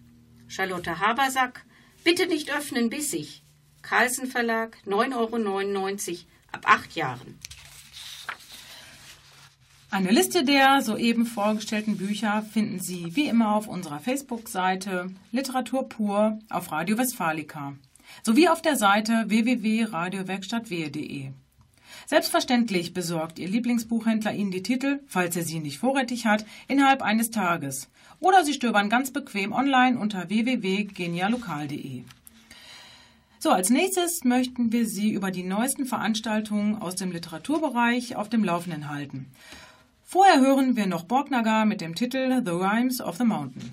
Charlotte 0.48 1.00
Habersack, 1.00 1.64
bitte 2.02 2.26
nicht 2.26 2.50
öffnen 2.50 2.88
bissig. 2.88 3.42
Carlsen 3.82 4.26
Verlag, 4.26 4.76
9,99 4.86 5.16
Euro 5.16 6.16
ab 6.52 6.62
acht 6.64 6.94
Jahren. 6.94 7.38
Eine 9.92 10.12
Liste 10.12 10.44
der 10.44 10.82
soeben 10.82 11.26
vorgestellten 11.26 11.96
Bücher 11.96 12.42
finden 12.42 12.78
Sie 12.78 13.16
wie 13.16 13.26
immer 13.26 13.56
auf 13.56 13.66
unserer 13.66 13.98
Facebook-Seite 13.98 15.10
Literatur 15.32 15.88
pur 15.88 16.38
auf 16.48 16.70
Radio 16.70 16.96
Westfalica 16.96 17.74
sowie 18.22 18.48
auf 18.48 18.62
der 18.62 18.76
Seite 18.76 19.24
www.radiowerkstattwehe.de. 19.26 21.30
Selbstverständlich 22.06 22.94
besorgt 22.94 23.38
Ihr 23.38 23.48
Lieblingsbuchhändler 23.48 24.32
Ihnen 24.32 24.50
die 24.50 24.62
Titel, 24.62 25.00
falls 25.06 25.36
er 25.36 25.44
sie 25.44 25.60
nicht 25.60 25.78
vorrätig 25.78 26.26
hat, 26.26 26.44
innerhalb 26.68 27.02
eines 27.02 27.30
Tages. 27.30 27.88
Oder 28.20 28.44
Sie 28.44 28.52
stöbern 28.52 28.90
ganz 28.90 29.12
bequem 29.12 29.52
online 29.52 29.98
unter 29.98 30.28
www.genialokal.de. 30.28 32.04
So, 33.42 33.48
als 33.52 33.70
nächstes 33.70 34.22
möchten 34.22 34.70
wir 34.70 34.86
Sie 34.86 35.12
über 35.12 35.30
die 35.30 35.42
neuesten 35.42 35.86
Veranstaltungen 35.86 36.76
aus 36.76 36.94
dem 36.96 37.10
Literaturbereich 37.10 38.14
auf 38.16 38.28
dem 38.28 38.44
Laufenden 38.44 38.90
halten. 38.90 39.32
Vorher 40.04 40.40
hören 40.40 40.76
wir 40.76 40.86
noch 40.86 41.04
Borgnagar 41.04 41.64
mit 41.64 41.80
dem 41.80 41.94
Titel 41.94 42.42
The 42.44 42.50
Rhymes 42.50 43.00
of 43.00 43.16
the 43.16 43.24
Mountain. 43.24 43.72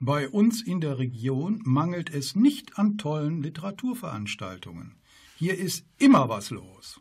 Bei 0.00 0.28
uns 0.30 0.62
in 0.62 0.80
der 0.80 0.98
Region 0.98 1.60
mangelt 1.64 2.10
es 2.10 2.34
nicht 2.34 2.78
an 2.78 2.96
tollen 2.96 3.42
Literaturveranstaltungen. 3.42 4.96
Hier 5.36 5.56
ist 5.56 5.84
immer 5.98 6.28
was 6.30 6.50
los. 6.50 7.00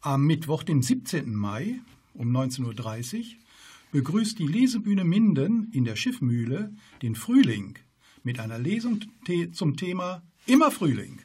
Am 0.00 0.26
Mittwoch, 0.26 0.62
den 0.62 0.80
17. 0.80 1.34
Mai 1.34 1.80
um 2.14 2.34
19.30 2.34 3.18
Uhr 3.18 3.24
begrüßt 3.92 4.38
die 4.38 4.46
Lesebühne 4.46 5.04
Minden 5.04 5.70
in 5.72 5.84
der 5.84 5.96
Schiffmühle 5.96 6.72
den 7.02 7.14
Frühling 7.14 7.78
mit 8.22 8.40
einer 8.40 8.58
Lesung 8.58 9.00
zum 9.52 9.76
Thema 9.76 10.22
Immer 10.46 10.70
Frühling. 10.70 11.20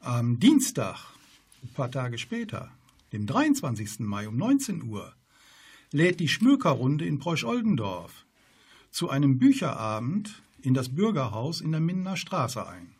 Am 0.00 0.40
Dienstag, 0.40 1.14
ein 1.62 1.72
paar 1.74 1.90
Tage 1.90 2.16
später, 2.16 2.72
dem 3.12 3.26
23. 3.26 4.00
Mai 4.00 4.26
um 4.26 4.36
19 4.36 4.82
Uhr, 4.84 5.14
lädt 5.92 6.20
die 6.20 6.28
Schmökerrunde 6.28 7.06
in 7.06 7.18
Preusch-Oldendorf 7.18 8.24
zu 8.90 9.08
einem 9.08 9.38
Bücherabend 9.38 10.42
in 10.62 10.74
das 10.74 10.88
Bürgerhaus 10.88 11.60
in 11.60 11.72
der 11.72 11.80
Mindener 11.80 12.16
Straße 12.16 12.66
ein. 12.66 12.94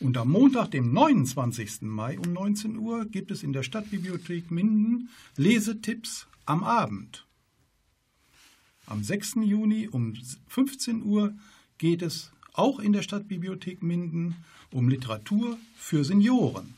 Und 0.00 0.16
am 0.16 0.30
Montag, 0.30 0.70
dem 0.70 0.92
29. 0.92 1.82
Mai 1.82 2.18
um 2.18 2.32
19 2.32 2.76
Uhr, 2.76 3.04
gibt 3.04 3.32
es 3.32 3.42
in 3.42 3.52
der 3.52 3.64
Stadtbibliothek 3.64 4.50
Minden 4.50 5.08
Lesetipps 5.36 6.28
am 6.46 6.62
Abend. 6.62 7.26
Am 8.86 9.02
6. 9.02 9.36
Juni 9.42 9.88
um 9.88 10.14
15 10.46 11.02
Uhr 11.02 11.34
geht 11.78 12.02
es 12.02 12.30
auch 12.52 12.78
in 12.78 12.92
der 12.92 13.02
Stadtbibliothek 13.02 13.82
Minden 13.82 14.36
um 14.70 14.88
Literatur 14.88 15.58
für 15.76 16.04
Senioren. 16.04 16.77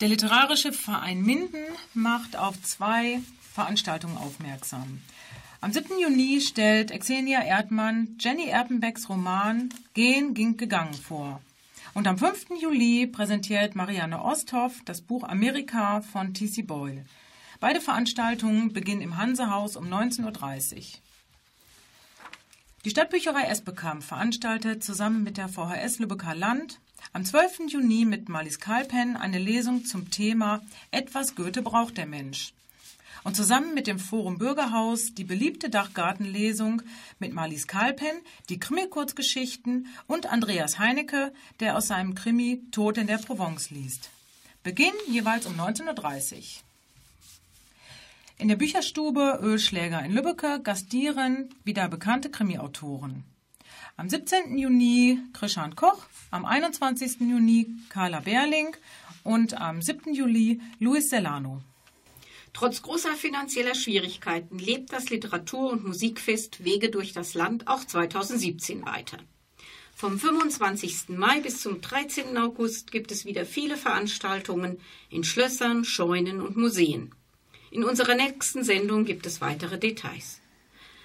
Der 0.00 0.08
Literarische 0.08 0.72
Verein 0.72 1.22
Minden 1.22 1.64
macht 1.92 2.36
auf 2.36 2.62
zwei 2.62 3.20
Veranstaltungen 3.52 4.16
aufmerksam. 4.16 5.02
Am 5.60 5.72
7. 5.72 5.98
Juni 5.98 6.40
stellt 6.40 6.92
Xenia 7.00 7.42
Erdmann 7.42 8.16
Jenny 8.20 8.46
Erpenbecks 8.46 9.08
Roman 9.08 9.70
Gehen 9.94 10.34
ging 10.34 10.56
gegangen 10.56 10.94
vor. 10.94 11.42
Und 11.94 12.06
am 12.06 12.16
5. 12.16 12.46
Juli 12.60 13.08
präsentiert 13.08 13.74
Marianne 13.74 14.22
Osthoff 14.22 14.74
das 14.84 15.00
Buch 15.00 15.24
Amerika 15.24 16.00
von 16.02 16.32
T.C. 16.32 16.62
Boyle. 16.62 17.04
Beide 17.58 17.80
Veranstaltungen 17.80 18.72
beginnen 18.72 19.00
im 19.00 19.16
Hansehaus 19.16 19.74
um 19.74 19.92
19.30 19.92 20.76
Uhr. 20.76 20.82
Die 22.84 22.90
Stadtbücherei 22.90 23.46
Esbekamp 23.46 24.04
veranstaltet 24.04 24.84
zusammen 24.84 25.24
mit 25.24 25.38
der 25.38 25.48
VHS 25.48 25.98
Lübecker 25.98 26.36
Land 26.36 26.78
am 27.12 27.24
12. 27.24 27.68
Juni 27.68 28.04
mit 28.04 28.28
Marlies 28.28 28.60
Kalpen 28.60 29.16
eine 29.16 29.38
Lesung 29.38 29.84
zum 29.84 30.10
Thema 30.10 30.62
Etwas 30.90 31.34
Goethe 31.34 31.62
braucht 31.62 31.96
der 31.96 32.06
Mensch. 32.06 32.52
Und 33.24 33.34
zusammen 33.34 33.74
mit 33.74 33.86
dem 33.86 33.98
Forum 33.98 34.38
Bürgerhaus 34.38 35.14
die 35.14 35.24
beliebte 35.24 35.70
Dachgartenlesung 35.70 36.82
mit 37.18 37.32
Marlies 37.32 37.66
Kalpen, 37.66 38.22
die 38.48 38.60
Krimi-Kurzgeschichten 38.60 39.88
und 40.06 40.26
Andreas 40.26 40.78
Heinecke, 40.78 41.32
der 41.60 41.76
aus 41.76 41.88
seinem 41.88 42.14
Krimi 42.14 42.62
Tod 42.70 42.98
in 42.98 43.06
der 43.06 43.18
Provence 43.18 43.70
liest. 43.70 44.10
Beginn 44.62 44.92
jeweils 45.08 45.46
um 45.46 45.54
19.30 45.58 46.34
Uhr. 46.36 46.42
In 48.38 48.48
der 48.48 48.56
Bücherstube 48.56 49.40
Ölschläger 49.42 50.04
in 50.04 50.12
Lübbecke 50.12 50.60
gastieren 50.62 51.52
wieder 51.64 51.88
bekannte 51.88 52.30
Krimi-Autoren. 52.30 53.24
Am 53.96 54.08
17. 54.08 54.56
Juni 54.56 55.18
Krishan 55.32 55.74
Koch, 55.74 56.06
am 56.30 56.44
21. 56.44 57.20
Juni 57.20 57.66
Carla 57.88 58.20
Berling 58.20 58.76
und 59.24 59.60
am 59.60 59.82
7. 59.82 60.14
Juli 60.14 60.60
Luis 60.78 61.08
Delano. 61.08 61.62
Trotz 62.52 62.82
großer 62.82 63.14
finanzieller 63.14 63.74
Schwierigkeiten 63.74 64.58
lebt 64.58 64.92
das 64.92 65.10
Literatur- 65.10 65.70
und 65.70 65.86
Musikfest 65.86 66.64
Wege 66.64 66.90
durch 66.90 67.12
das 67.12 67.34
Land 67.34 67.68
auch 67.68 67.84
2017 67.84 68.84
weiter. 68.84 69.18
Vom 69.94 70.18
25. 70.18 71.08
Mai 71.08 71.40
bis 71.40 71.60
zum 71.60 71.80
13. 71.80 72.36
August 72.36 72.92
gibt 72.92 73.10
es 73.10 73.24
wieder 73.24 73.44
viele 73.44 73.76
Veranstaltungen 73.76 74.78
in 75.10 75.24
Schlössern, 75.24 75.84
Scheunen 75.84 76.40
und 76.40 76.56
Museen. 76.56 77.12
In 77.70 77.84
unserer 77.84 78.14
nächsten 78.14 78.64
Sendung 78.64 79.04
gibt 79.04 79.26
es 79.26 79.40
weitere 79.40 79.78
Details. 79.78 80.40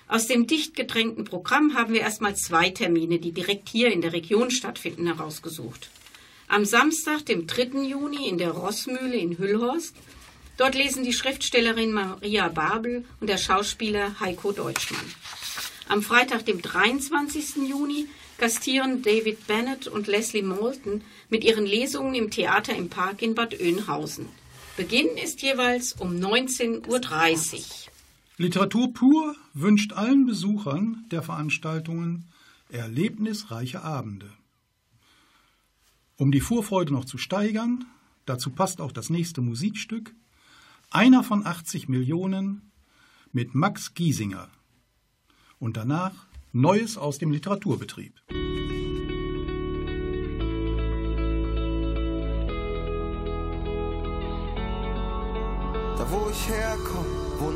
Aus 0.07 0.27
dem 0.27 0.47
dicht 0.47 0.75
gedrängten 0.75 1.25
Programm 1.25 1.75
haben 1.75 1.93
wir 1.93 2.01
erstmal 2.01 2.35
zwei 2.35 2.69
Termine, 2.69 3.19
die 3.19 3.31
direkt 3.31 3.69
hier 3.69 3.91
in 3.91 4.01
der 4.01 4.13
Region 4.13 4.51
stattfinden, 4.51 5.07
herausgesucht. 5.07 5.89
Am 6.47 6.65
Samstag, 6.65 7.25
dem 7.25 7.47
3. 7.47 7.83
Juni, 7.83 8.27
in 8.27 8.37
der 8.37 8.51
Rossmühle 8.51 9.15
in 9.15 9.37
Hüllhorst. 9.37 9.95
Dort 10.57 10.75
lesen 10.75 11.03
die 11.03 11.13
Schriftstellerin 11.13 11.91
Maria 11.91 12.47
Babel 12.49 13.05
und 13.19 13.27
der 13.27 13.37
Schauspieler 13.37 14.19
Heiko 14.19 14.51
Deutschmann. 14.51 15.05
Am 15.87 16.03
Freitag, 16.03 16.45
dem 16.45 16.61
23. 16.61 17.67
Juni, 17.67 18.07
gastieren 18.37 19.01
David 19.01 19.47
Bennett 19.47 19.87
und 19.87 20.07
Leslie 20.07 20.43
Moulton 20.43 21.01
mit 21.29 21.43
ihren 21.43 21.65
Lesungen 21.65 22.13
im 22.13 22.29
Theater 22.29 22.75
im 22.75 22.89
Park 22.89 23.21
in 23.21 23.35
Bad 23.35 23.59
Oeynhausen. 23.59 24.27
Beginn 24.75 25.17
ist 25.17 25.41
jeweils 25.41 25.93
um 25.93 26.15
19.30 26.15 26.87
Uhr. 26.87 27.92
Literatur 28.37 28.93
pur 28.93 29.35
wünscht 29.53 29.93
allen 29.93 30.25
Besuchern 30.25 31.05
der 31.11 31.21
Veranstaltungen 31.21 32.25
erlebnisreiche 32.69 33.83
Abende. 33.83 34.31
Um 36.17 36.31
die 36.31 36.41
Vorfreude 36.41 36.93
noch 36.93 37.05
zu 37.05 37.19
steigern, 37.19 37.85
dazu 38.25 38.49
passt 38.49 38.81
auch 38.81 38.91
das 38.91 39.11
nächste 39.11 39.41
Musikstück, 39.41 40.15
einer 40.89 41.23
von 41.23 41.45
80 41.45 41.89
Millionen 41.89 42.71
mit 43.31 43.53
Max 43.53 43.93
Giesinger. 43.93 44.49
Und 45.59 45.77
danach 45.77 46.27
Neues 46.51 46.97
aus 46.97 47.17
dem 47.17 47.31
Literaturbetrieb. 47.31 48.13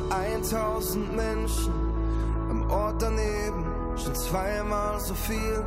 1000 0.09 1.15
Menschen. 1.15 1.73
Am 2.49 2.69
Ort 2.69 3.01
daneben 3.01 3.65
schon 3.97 4.15
zweimal 4.15 4.99
so 4.99 5.13
viel. 5.13 5.63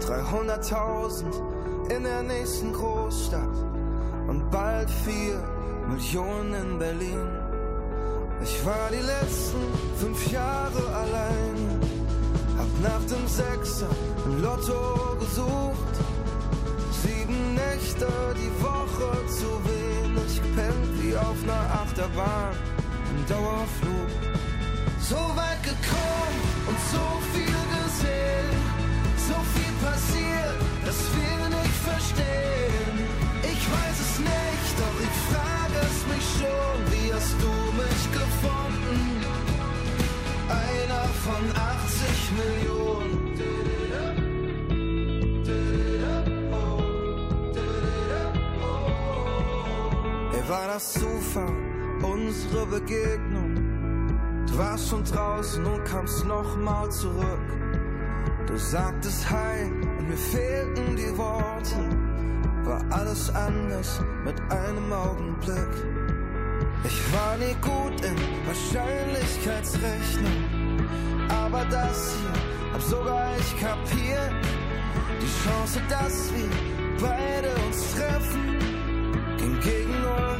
300.000 0.00 1.24
in 1.94 2.04
der 2.04 2.22
nächsten 2.22 2.72
Großstadt 2.72 3.56
und 4.28 4.50
bald 4.50 4.90
4 4.90 5.42
Millionen 5.88 6.54
in 6.54 6.78
Berlin. 6.78 7.28
Ich 8.42 8.64
war 8.64 8.88
die 8.90 9.04
letzten 9.04 9.60
fünf 9.98 10.32
Jahre 10.32 10.82
allein, 10.94 11.80
hab 12.56 12.80
nach 12.82 13.04
dem 13.06 13.26
Sechser 13.26 13.88
im 14.24 14.42
Lotto 14.42 15.16
gesucht. 15.18 15.94
Sieben 17.02 17.54
Nächte 17.54 18.06
die 18.36 18.62
Woche 18.62 19.26
zu 19.26 19.48
wenig 19.68 20.42
gepennt 20.42 21.02
wie 21.02 21.16
auf 21.16 21.36
einer 21.42 21.82
Achterbahn 21.82 22.49
Dauerflug. 23.30 24.10
So 24.98 25.20
weit 25.38 25.62
gekommen 25.62 26.38
und 26.68 26.78
so 26.92 27.04
viel 27.32 27.60
gesehen, 27.76 28.58
so 29.28 29.38
viel 29.54 29.74
passiert, 29.86 30.58
dass 30.84 31.00
wir 31.16 31.38
nicht 31.56 31.78
verstehen. 31.90 32.94
Ich 33.52 33.62
weiß 33.74 33.98
es 34.06 34.14
nicht, 34.18 34.72
doch 34.80 34.98
ich 35.08 35.16
frage 35.30 35.78
es 35.90 35.98
mich 36.12 36.26
schon, 36.38 36.76
wie 36.92 37.08
hast 37.14 37.36
du 37.44 37.54
mich 37.82 38.02
gefunden? 38.20 38.98
Einer 40.66 41.04
von 41.24 41.42
80 41.54 42.30
Millionen. 42.40 42.90
War 50.48 50.66
das 50.66 50.94
Zufall, 50.94 51.69
unsere 52.30 52.64
Begegnung? 52.66 53.56
Du 54.46 54.56
warst 54.58 54.88
schon 54.88 55.04
draußen 55.04 55.64
und 55.64 55.84
kamst 55.84 56.24
nochmal 56.24 56.88
zurück. 56.90 57.40
Du 58.46 58.56
sagtest 58.56 59.28
Hi 59.30 59.64
und 59.64 60.08
mir 60.08 60.16
fehlten 60.16 60.96
die 60.96 61.18
Worte. 61.18 61.76
War 62.64 62.84
alles 62.90 63.34
anders 63.34 64.00
mit 64.24 64.40
einem 64.50 64.92
Augenblick. 64.92 65.74
Ich 66.84 67.12
war 67.12 67.36
nie 67.38 67.56
gut 67.60 68.00
in 68.04 68.16
Wahrscheinlichkeitsrechnung. 68.46 70.44
Aber 71.28 71.64
das 71.64 72.14
hier 72.16 72.32
hab 72.72 72.82
sogar 72.82 73.36
ich 73.38 73.60
kapiert. 73.60 74.32
Die 75.20 75.32
Chance, 75.42 75.80
dass 75.88 76.32
wir 76.34 76.50
beide 77.00 77.50
uns 77.66 77.94
treffen, 77.94 78.58
ging 79.36 79.58
gegen 79.60 80.00
null. 80.02 80.39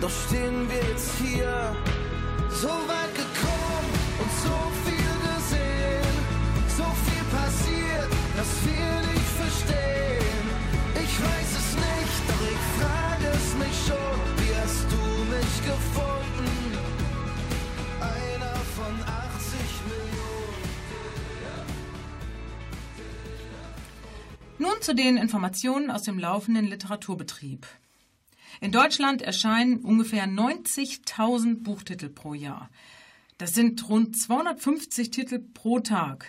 Doch 0.00 0.10
stehen 0.10 0.68
wir 0.70 0.76
jetzt 0.76 1.10
hier, 1.18 1.76
so 2.50 2.68
weit 2.68 3.14
gekommen 3.16 3.92
und 4.20 4.30
so 4.44 4.56
viel 4.84 5.14
gesehen, 5.26 6.14
so 6.68 6.84
viel 7.04 7.24
passiert, 7.36 8.10
dass 8.36 8.50
wir 8.64 8.90
nicht 9.10 9.32
verstehen. 9.42 10.44
Ich 10.94 11.14
weiß 11.20 11.50
es 11.60 11.68
nicht, 11.74 12.18
doch 12.28 12.42
ich 12.54 12.64
frage 12.78 13.26
es 13.34 13.48
mich 13.58 13.76
schon, 13.88 14.16
wie 14.38 14.54
hast 14.62 14.86
du 14.94 15.02
mich 15.34 15.54
gefunden? 15.66 16.78
Einer 18.00 18.54
von 18.76 18.94
80 19.02 19.58
Millionen. 19.90 20.68
Nun 24.58 24.80
zu 24.80 24.94
den 24.94 25.16
Informationen 25.16 25.90
aus 25.90 26.02
dem 26.02 26.20
laufenden 26.20 26.66
Literaturbetrieb. 26.66 27.66
In 28.60 28.72
Deutschland 28.72 29.22
erscheinen 29.22 29.78
ungefähr 29.78 30.26
90.000 30.26 31.62
Buchtitel 31.62 32.08
pro 32.08 32.34
Jahr. 32.34 32.70
Das 33.38 33.54
sind 33.54 33.88
rund 33.88 34.18
250 34.18 35.10
Titel 35.10 35.38
pro 35.38 35.78
Tag. 35.78 36.26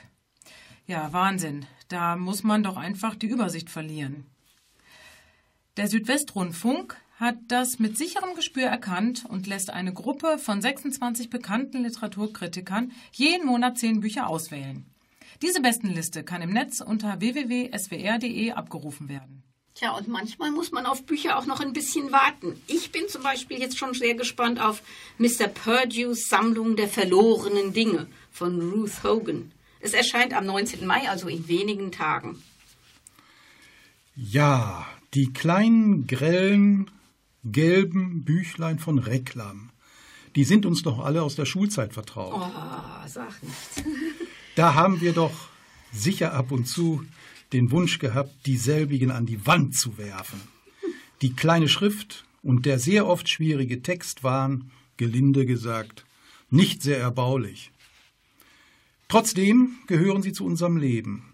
Ja, 0.86 1.12
Wahnsinn. 1.12 1.66
Da 1.88 2.16
muss 2.16 2.44
man 2.44 2.62
doch 2.62 2.78
einfach 2.78 3.16
die 3.16 3.28
Übersicht 3.28 3.70
verlieren. 3.70 4.26
Der 5.78 5.88
Südwestrundfunk 5.88 6.98
hat 7.16 7.38
das 7.48 7.80
mit 7.80 7.98
sicherem 7.98 8.36
Gespür 8.36 8.68
erkannt 8.68 9.26
und 9.26 9.48
lässt 9.48 9.72
eine 9.72 9.92
Gruppe 9.92 10.38
von 10.38 10.62
26 10.62 11.30
bekannten 11.30 11.84
Literaturkritikern 11.84 12.92
jeden 13.12 13.48
Monat 13.48 13.78
zehn 13.78 14.02
Bücher 14.02 14.28
auswählen. 14.28 14.86
Diese 15.42 15.62
Bestenliste 15.62 16.24
kann 16.24 16.42
im 16.42 16.52
Netz 16.52 16.80
unter 16.80 17.20
www.swr.de 17.20 18.52
abgerufen 18.52 19.10
werden. 19.10 19.44
Tja, 19.80 19.92
und 19.92 20.10
manchmal 20.10 20.52
muss 20.52 20.74
man 20.74 20.86
auf 20.86 21.06
Bücher 21.06 21.38
auch 21.38 21.46
noch 21.46 21.62
ein 21.62 21.72
bisschen 21.72 22.12
warten. 22.12 22.62
Ich 22.68 22.92
bin 22.92 23.08
zum 23.08 23.24
Beispiel 23.24 23.60
jetzt 23.60 23.78
schon 23.78 23.94
sehr 23.94 24.14
gespannt 24.14 24.60
auf 24.60 24.82
Mr. 25.20 25.48
Purdue's 25.48 26.28
Sammlung 26.28 26.76
der 26.76 26.90
verlorenen 26.90 27.72
Dinge 27.72 28.08
von 28.30 28.60
Ruth 28.60 29.04
Hogan. 29.06 29.54
Es 29.80 29.94
erscheint 29.94 30.34
am 30.34 30.46
19. 30.46 30.86
Mai, 30.86 31.10
also 31.10 31.30
in 31.30 31.48
wenigen 31.48 31.94
Tagen. 31.94 32.44
Ja, 34.18 34.86
die 35.14 35.32
kleinen, 35.32 36.08
grellen, 36.08 36.92
gelben 37.46 38.26
Büchlein 38.26 38.80
von 38.80 39.00
Reklam, 39.00 39.70
die 40.36 40.44
sind 40.44 40.66
uns 40.66 40.84
doch 40.84 41.00
alle 41.00 41.24
aus 41.24 41.36
der 41.36 41.46
Schulzeit 41.46 41.94
vertraut. 41.94 42.34
Oh, 42.36 43.08
sag 43.08 43.42
nichts. 43.42 43.82
Da 44.58 44.74
haben 44.74 45.00
wir 45.00 45.14
doch 45.14 45.48
sicher 45.94 46.34
ab 46.34 46.52
und 46.52 46.66
zu 46.66 47.06
den 47.54 47.72
Wunsch 47.72 48.00
gehabt, 48.00 48.46
dieselbigen 48.46 49.12
an 49.12 49.26
die 49.26 49.46
Wand 49.46 49.76
zu 49.76 49.98
werfen. 49.98 50.40
Die 51.22 51.34
kleine 51.34 51.68
Schrift 51.68 52.26
und 52.44 52.66
der 52.66 52.80
sehr 52.80 53.08
oft 53.08 53.28
schwierige 53.28 53.82
Text 53.82 54.24
waren, 54.24 54.72
gelinde 54.98 55.46
gesagt, 55.46 56.06
nicht 56.50 56.82
sehr 56.82 57.00
erbaulich. 57.00 57.72
Trotzdem 59.08 59.72
gehören 59.88 60.22
sie 60.22 60.34
zu 60.34 60.46
unserem 60.46 60.78
Leben. 60.78 61.34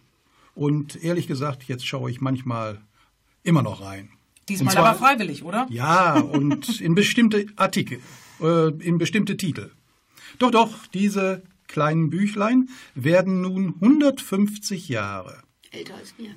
Und 0.56 1.04
ehrlich 1.04 1.28
gesagt, 1.28 1.64
jetzt 1.68 1.86
schaue 1.86 2.10
ich 2.10 2.22
manchmal 2.22 2.82
immer 3.44 3.62
noch 3.62 3.82
rein. 3.82 4.10
Diesmal 4.48 4.74
zwar- 4.74 4.86
aber 4.88 4.98
freiwillig, 5.00 5.44
oder? 5.44 5.68
Ja, 5.70 6.18
und 6.20 6.80
in 6.80 6.96
bestimmte 6.96 7.48
Artikel, 7.58 8.00
äh, 8.42 8.70
in 8.80 8.98
bestimmte 8.98 9.36
Titel. 9.38 9.72
Doch, 10.40 10.52
doch, 10.52 10.88
diese 10.88 11.44
kleinen 11.68 12.10
Büchlein 12.10 12.70
werden 12.94 13.42
nun 13.42 13.76
150 13.82 14.88
Jahre. 14.88 15.44
Älter 15.76 15.96
als 15.96 16.14
wir. 16.18 16.34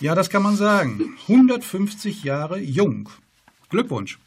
Ja, 0.00 0.14
das 0.14 0.30
kann 0.30 0.42
man 0.42 0.56
sagen. 0.56 1.16
150 1.28 2.24
Jahre 2.24 2.58
jung. 2.58 3.08
Glückwunsch. 3.68 4.18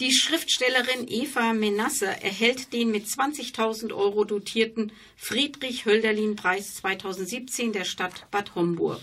Die 0.00 0.12
Schriftstellerin 0.12 1.06
Eva 1.06 1.52
Menasse 1.52 2.06
erhält 2.06 2.72
den 2.72 2.90
mit 2.90 3.06
20.000 3.06 3.94
Euro 3.94 4.24
dotierten 4.24 4.90
Friedrich-Hölderlin-Preis 5.16 6.76
2017 6.76 7.72
der 7.72 7.84
Stadt 7.84 8.26
Bad 8.32 8.56
Homburg. 8.56 9.00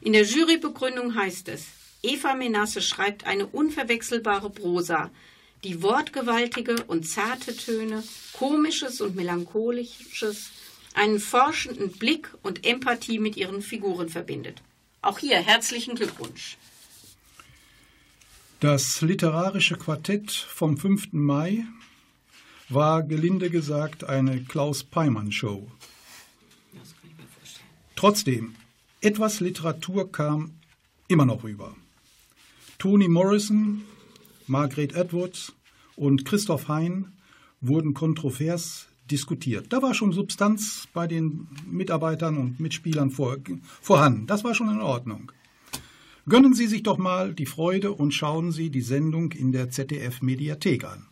In 0.00 0.14
der 0.14 0.24
Jurybegründung 0.24 1.14
heißt 1.14 1.48
es, 1.48 1.66
Eva 2.02 2.34
Menasse 2.34 2.80
schreibt 2.80 3.26
eine 3.26 3.46
unverwechselbare 3.46 4.48
Prosa 4.48 5.10
die 5.64 5.82
wortgewaltige 5.82 6.84
und 6.84 7.08
zarte 7.08 7.56
Töne, 7.56 8.04
komisches 8.32 9.00
und 9.00 9.16
melancholisches, 9.16 10.50
einen 10.94 11.20
forschenden 11.20 11.92
Blick 11.92 12.32
und 12.42 12.66
Empathie 12.66 13.18
mit 13.18 13.36
ihren 13.36 13.62
Figuren 13.62 14.08
verbindet. 14.08 14.62
Auch 15.02 15.18
hier 15.18 15.38
herzlichen 15.38 15.94
Glückwunsch. 15.94 16.56
Das 18.60 19.00
literarische 19.02 19.76
Quartett 19.76 20.32
vom 20.32 20.76
5. 20.76 21.12
Mai 21.12 21.64
war 22.68 23.04
gelinde 23.04 23.50
gesagt 23.50 24.02
eine 24.04 24.42
Klaus-Peimann-Show. 24.42 25.70
Trotzdem, 27.94 28.56
etwas 29.00 29.40
Literatur 29.40 30.10
kam 30.10 30.54
immer 31.06 31.24
noch 31.24 31.44
rüber. 31.44 31.76
Toni 32.78 33.08
Morrison, 33.08 33.84
Margaret 34.48 34.94
Edwards 34.94 35.52
und 35.94 36.24
Christoph 36.24 36.68
Hein 36.68 37.12
wurden 37.60 37.94
kontrovers 37.94 38.87
diskutiert. 39.10 39.72
Da 39.72 39.82
war 39.82 39.94
schon 39.94 40.12
Substanz 40.12 40.88
bei 40.92 41.06
den 41.06 41.48
Mitarbeitern 41.66 42.36
und 42.36 42.60
Mitspielern 42.60 43.10
vor, 43.10 43.36
vorhanden. 43.80 44.26
Das 44.26 44.44
war 44.44 44.54
schon 44.54 44.70
in 44.70 44.80
Ordnung. 44.80 45.32
Gönnen 46.28 46.54
Sie 46.54 46.66
sich 46.66 46.82
doch 46.82 46.98
mal 46.98 47.32
die 47.32 47.46
Freude 47.46 47.92
und 47.92 48.12
schauen 48.12 48.52
Sie 48.52 48.70
die 48.70 48.82
Sendung 48.82 49.32
in 49.32 49.50
der 49.50 49.70
ZDF-Mediathek 49.70 50.84
an. 50.84 51.06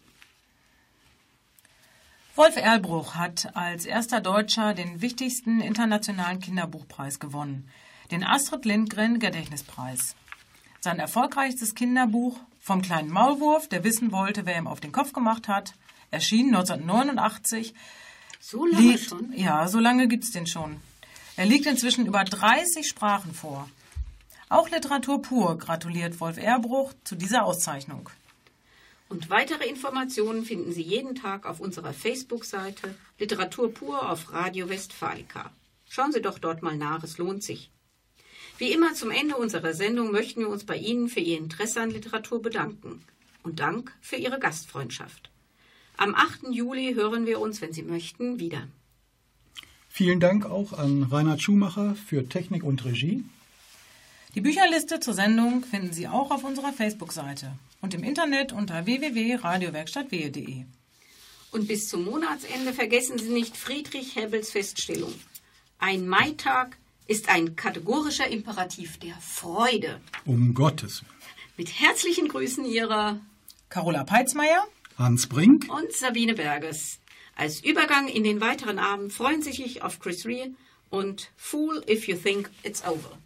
Wolf 2.35 2.57
Erlbruch 2.57 3.15
hat 3.15 3.57
als 3.57 3.87
erster 3.87 4.21
Deutscher 4.21 4.75
den 4.75 5.01
wichtigsten 5.01 5.63
internationalen 5.63 6.39
Kinderbuchpreis 6.39 7.19
gewonnen, 7.19 7.67
den 8.11 8.23
Astrid 8.23 8.67
Lindgren 8.67 9.19
Gedächtnispreis. 9.19 10.17
Sein 10.81 10.99
erfolgreichstes 10.99 11.75
Kinderbuch 11.75 12.39
Vom 12.61 12.83
kleinen 12.83 13.11
Maulwurf, 13.11 13.69
der 13.69 13.85
wissen 13.85 14.13
wollte, 14.13 14.45
wer 14.45 14.59
ihm 14.59 14.67
auf 14.67 14.81
den 14.81 14.93
Kopf 14.93 15.15
gemacht 15.15 15.49
hat, 15.49 15.73
erschien 16.11 16.55
1989. 16.55 17.75
So 18.41 18.65
lange 18.65 18.93
liegt, 18.93 19.09
schon? 19.09 19.33
Ja, 19.33 19.69
so 19.69 19.79
lange 19.79 20.09
gibt's 20.09 20.31
den 20.31 20.47
schon. 20.47 20.81
Er 21.37 21.47
liegt 21.47 21.67
inzwischen 21.67 22.07
über 22.07 22.25
30 22.25 22.89
Sprachen 22.89 23.35
vor. 23.35 23.69
Auch 24.49 24.71
Literatur 24.71 25.21
pur 25.21 25.59
gratuliert 25.59 26.21
Wolf 26.21 26.39
Erbruch 26.39 26.93
zu 27.05 27.17
dieser 27.17 27.45
Auszeichnung. 27.45 28.09
Und 29.09 29.31
weitere 29.31 29.69
Informationen 29.69 30.45
finden 30.45 30.73
Sie 30.73 30.83
jeden 30.83 31.15
Tag 31.15 31.47
auf 31.47 31.61
unserer 31.61 31.93
Facebook-Seite 31.93 32.95
Literatur 33.19 33.73
pur 33.73 34.11
auf 34.11 34.33
Radio 34.33 34.69
Westfalica. 34.69 35.51
Schauen 35.89 36.13
Sie 36.13 36.21
doch 36.21 36.39
dort 36.39 36.63
mal 36.63 36.77
nach, 36.77 37.05
es 37.05 37.19
lohnt 37.19 37.43
sich. 37.43 37.71
Wie 38.59 38.73
immer 38.73 38.95
zum 38.95 39.11
Ende 39.11 39.37
unserer 39.37 39.75
Sendung 39.75 40.11
möchten 40.11 40.41
wir 40.41 40.49
uns 40.49 40.65
bei 40.65 40.77
Ihnen 40.77 41.09
für 41.09 41.21
Ihr 41.21 41.39
Interesse 41.39 41.81
an 41.83 41.91
Literatur 41.91 42.41
bedanken 42.41 43.05
und 43.43 43.61
Dank 43.61 43.93
für 44.01 44.17
Ihre 44.17 44.39
Gastfreundschaft. 44.39 45.31
Am 45.99 46.15
8. 46.15 46.49
Juli 46.51 46.95
hören 46.95 47.27
wir 47.27 47.41
uns, 47.41 47.61
wenn 47.61 47.73
Sie 47.73 47.83
möchten, 47.83 48.39
wieder. 48.39 48.69
Vielen 49.89 50.21
Dank 50.21 50.45
auch 50.45 50.75
an 50.75 51.05
Reinhard 51.05 51.41
Schumacher 51.41 51.95
für 51.95 52.29
Technik 52.29 52.65
und 52.65 52.85
Regie. 52.85 53.25
Die 54.35 54.43
Bücherliste 54.43 55.01
zur 55.01 55.15
Sendung 55.15 55.65
finden 55.65 55.95
Sie 55.95 56.07
auch 56.07 56.31
auf 56.31 56.45
unserer 56.45 56.75
Facebook-Seite 56.75 57.53
und 57.81 57.95
im 57.95 58.05
Internet 58.05 58.53
unter 58.53 58.85
www.radiowerkstattwehe.de. 58.85 60.65
Und 61.51 61.69
bis 61.69 61.89
zum 61.89 62.05
Monatsende 62.05 62.75
vergessen 62.75 63.19
Sie 63.19 63.31
nicht 63.31 63.57
Friedrich 63.57 64.17
Hebbels 64.17 64.51
Feststellung. 64.51 65.15
Ein 65.79 66.07
Maitag 66.07 66.77
ist 67.07 67.31
ein 67.31 67.57
kategorischer 67.57 68.29
Imperativ 68.29 68.99
der 68.99 69.15
Freude. 69.21 70.01
Um 70.27 70.53
Gottes 70.53 71.01
Willen. 71.01 71.13
Mit 71.57 71.81
herzlichen 71.81 72.29
Grüßen 72.29 72.67
Ihrer 72.67 73.19
Carola 73.71 74.05
Peitzmeier 74.05 74.67
Hans 74.99 75.27
Brink 75.27 75.67
und 75.69 75.93
Sabine 75.93 76.33
Berges. 76.33 77.01
Als 77.35 77.63
Übergang 77.63 78.09
in 78.09 78.25
den 78.25 78.41
weiteren 78.41 78.79
Abend 78.79 79.13
freuen 79.13 79.43
Sie 79.43 79.53
sich 79.53 79.83
auf 79.83 80.01
Chris 80.01 80.25
Rea 80.25 80.47
und 80.89 81.31
Fool 81.37 81.85
if 81.87 82.09
you 82.09 82.17
think 82.17 82.49
it's 82.63 82.83
over. 82.83 83.19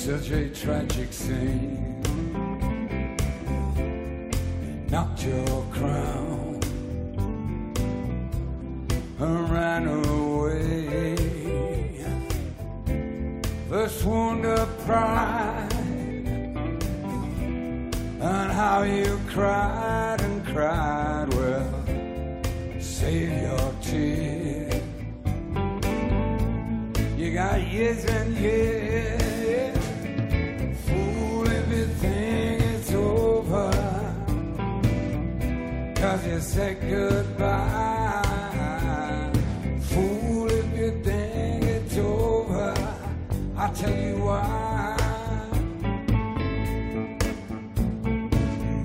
Such 0.00 0.30
a 0.30 0.48
tragic 0.48 1.12
scene 1.12 2.00
knocked 4.90 5.24
your 5.24 5.62
crown 5.70 6.58
and 9.18 9.50
ran 9.50 9.86
away. 9.86 11.16
First 13.68 14.02
wound 14.06 14.46
of 14.46 14.68
pride 14.86 15.68
and 18.20 18.52
how 18.52 18.84
you 18.84 19.20
cried 19.28 20.22
and 20.22 20.46
cried. 20.46 21.28
Well, 21.34 22.80
save 22.80 23.30
your 23.42 23.74
tears. 23.82 24.82
You 27.18 27.34
got 27.34 27.60
years 27.68 28.02
and 28.06 28.34
years. 28.38 28.79
Cause 36.40 36.52
said 36.54 36.80
goodbye. 36.80 38.22
Fool 39.90 40.50
if 40.50 40.78
you 40.78 40.90
think 41.04 41.64
it's 41.64 41.98
over. 41.98 42.74
I'll 43.58 43.74
tell 43.74 43.94
you 43.94 44.16
why. 44.24 44.96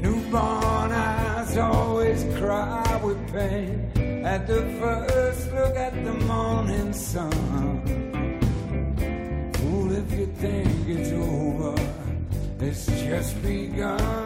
Newborn 0.02 0.92
eyes 0.92 1.58
always 1.58 2.26
cry 2.38 3.02
with 3.02 3.32
pain 3.32 4.26
at 4.26 4.48
the 4.48 4.62
first 4.82 5.54
look 5.54 5.78
at 5.78 5.94
the 6.04 6.14
morning 6.14 6.92
sun. 6.92 7.32
Fool 9.54 9.94
if 9.94 10.12
you 10.12 10.26
think 10.44 10.90
it's 10.90 11.12
over. 11.14 11.74
It's 12.60 12.86
just 12.86 13.42
begun. 13.42 14.25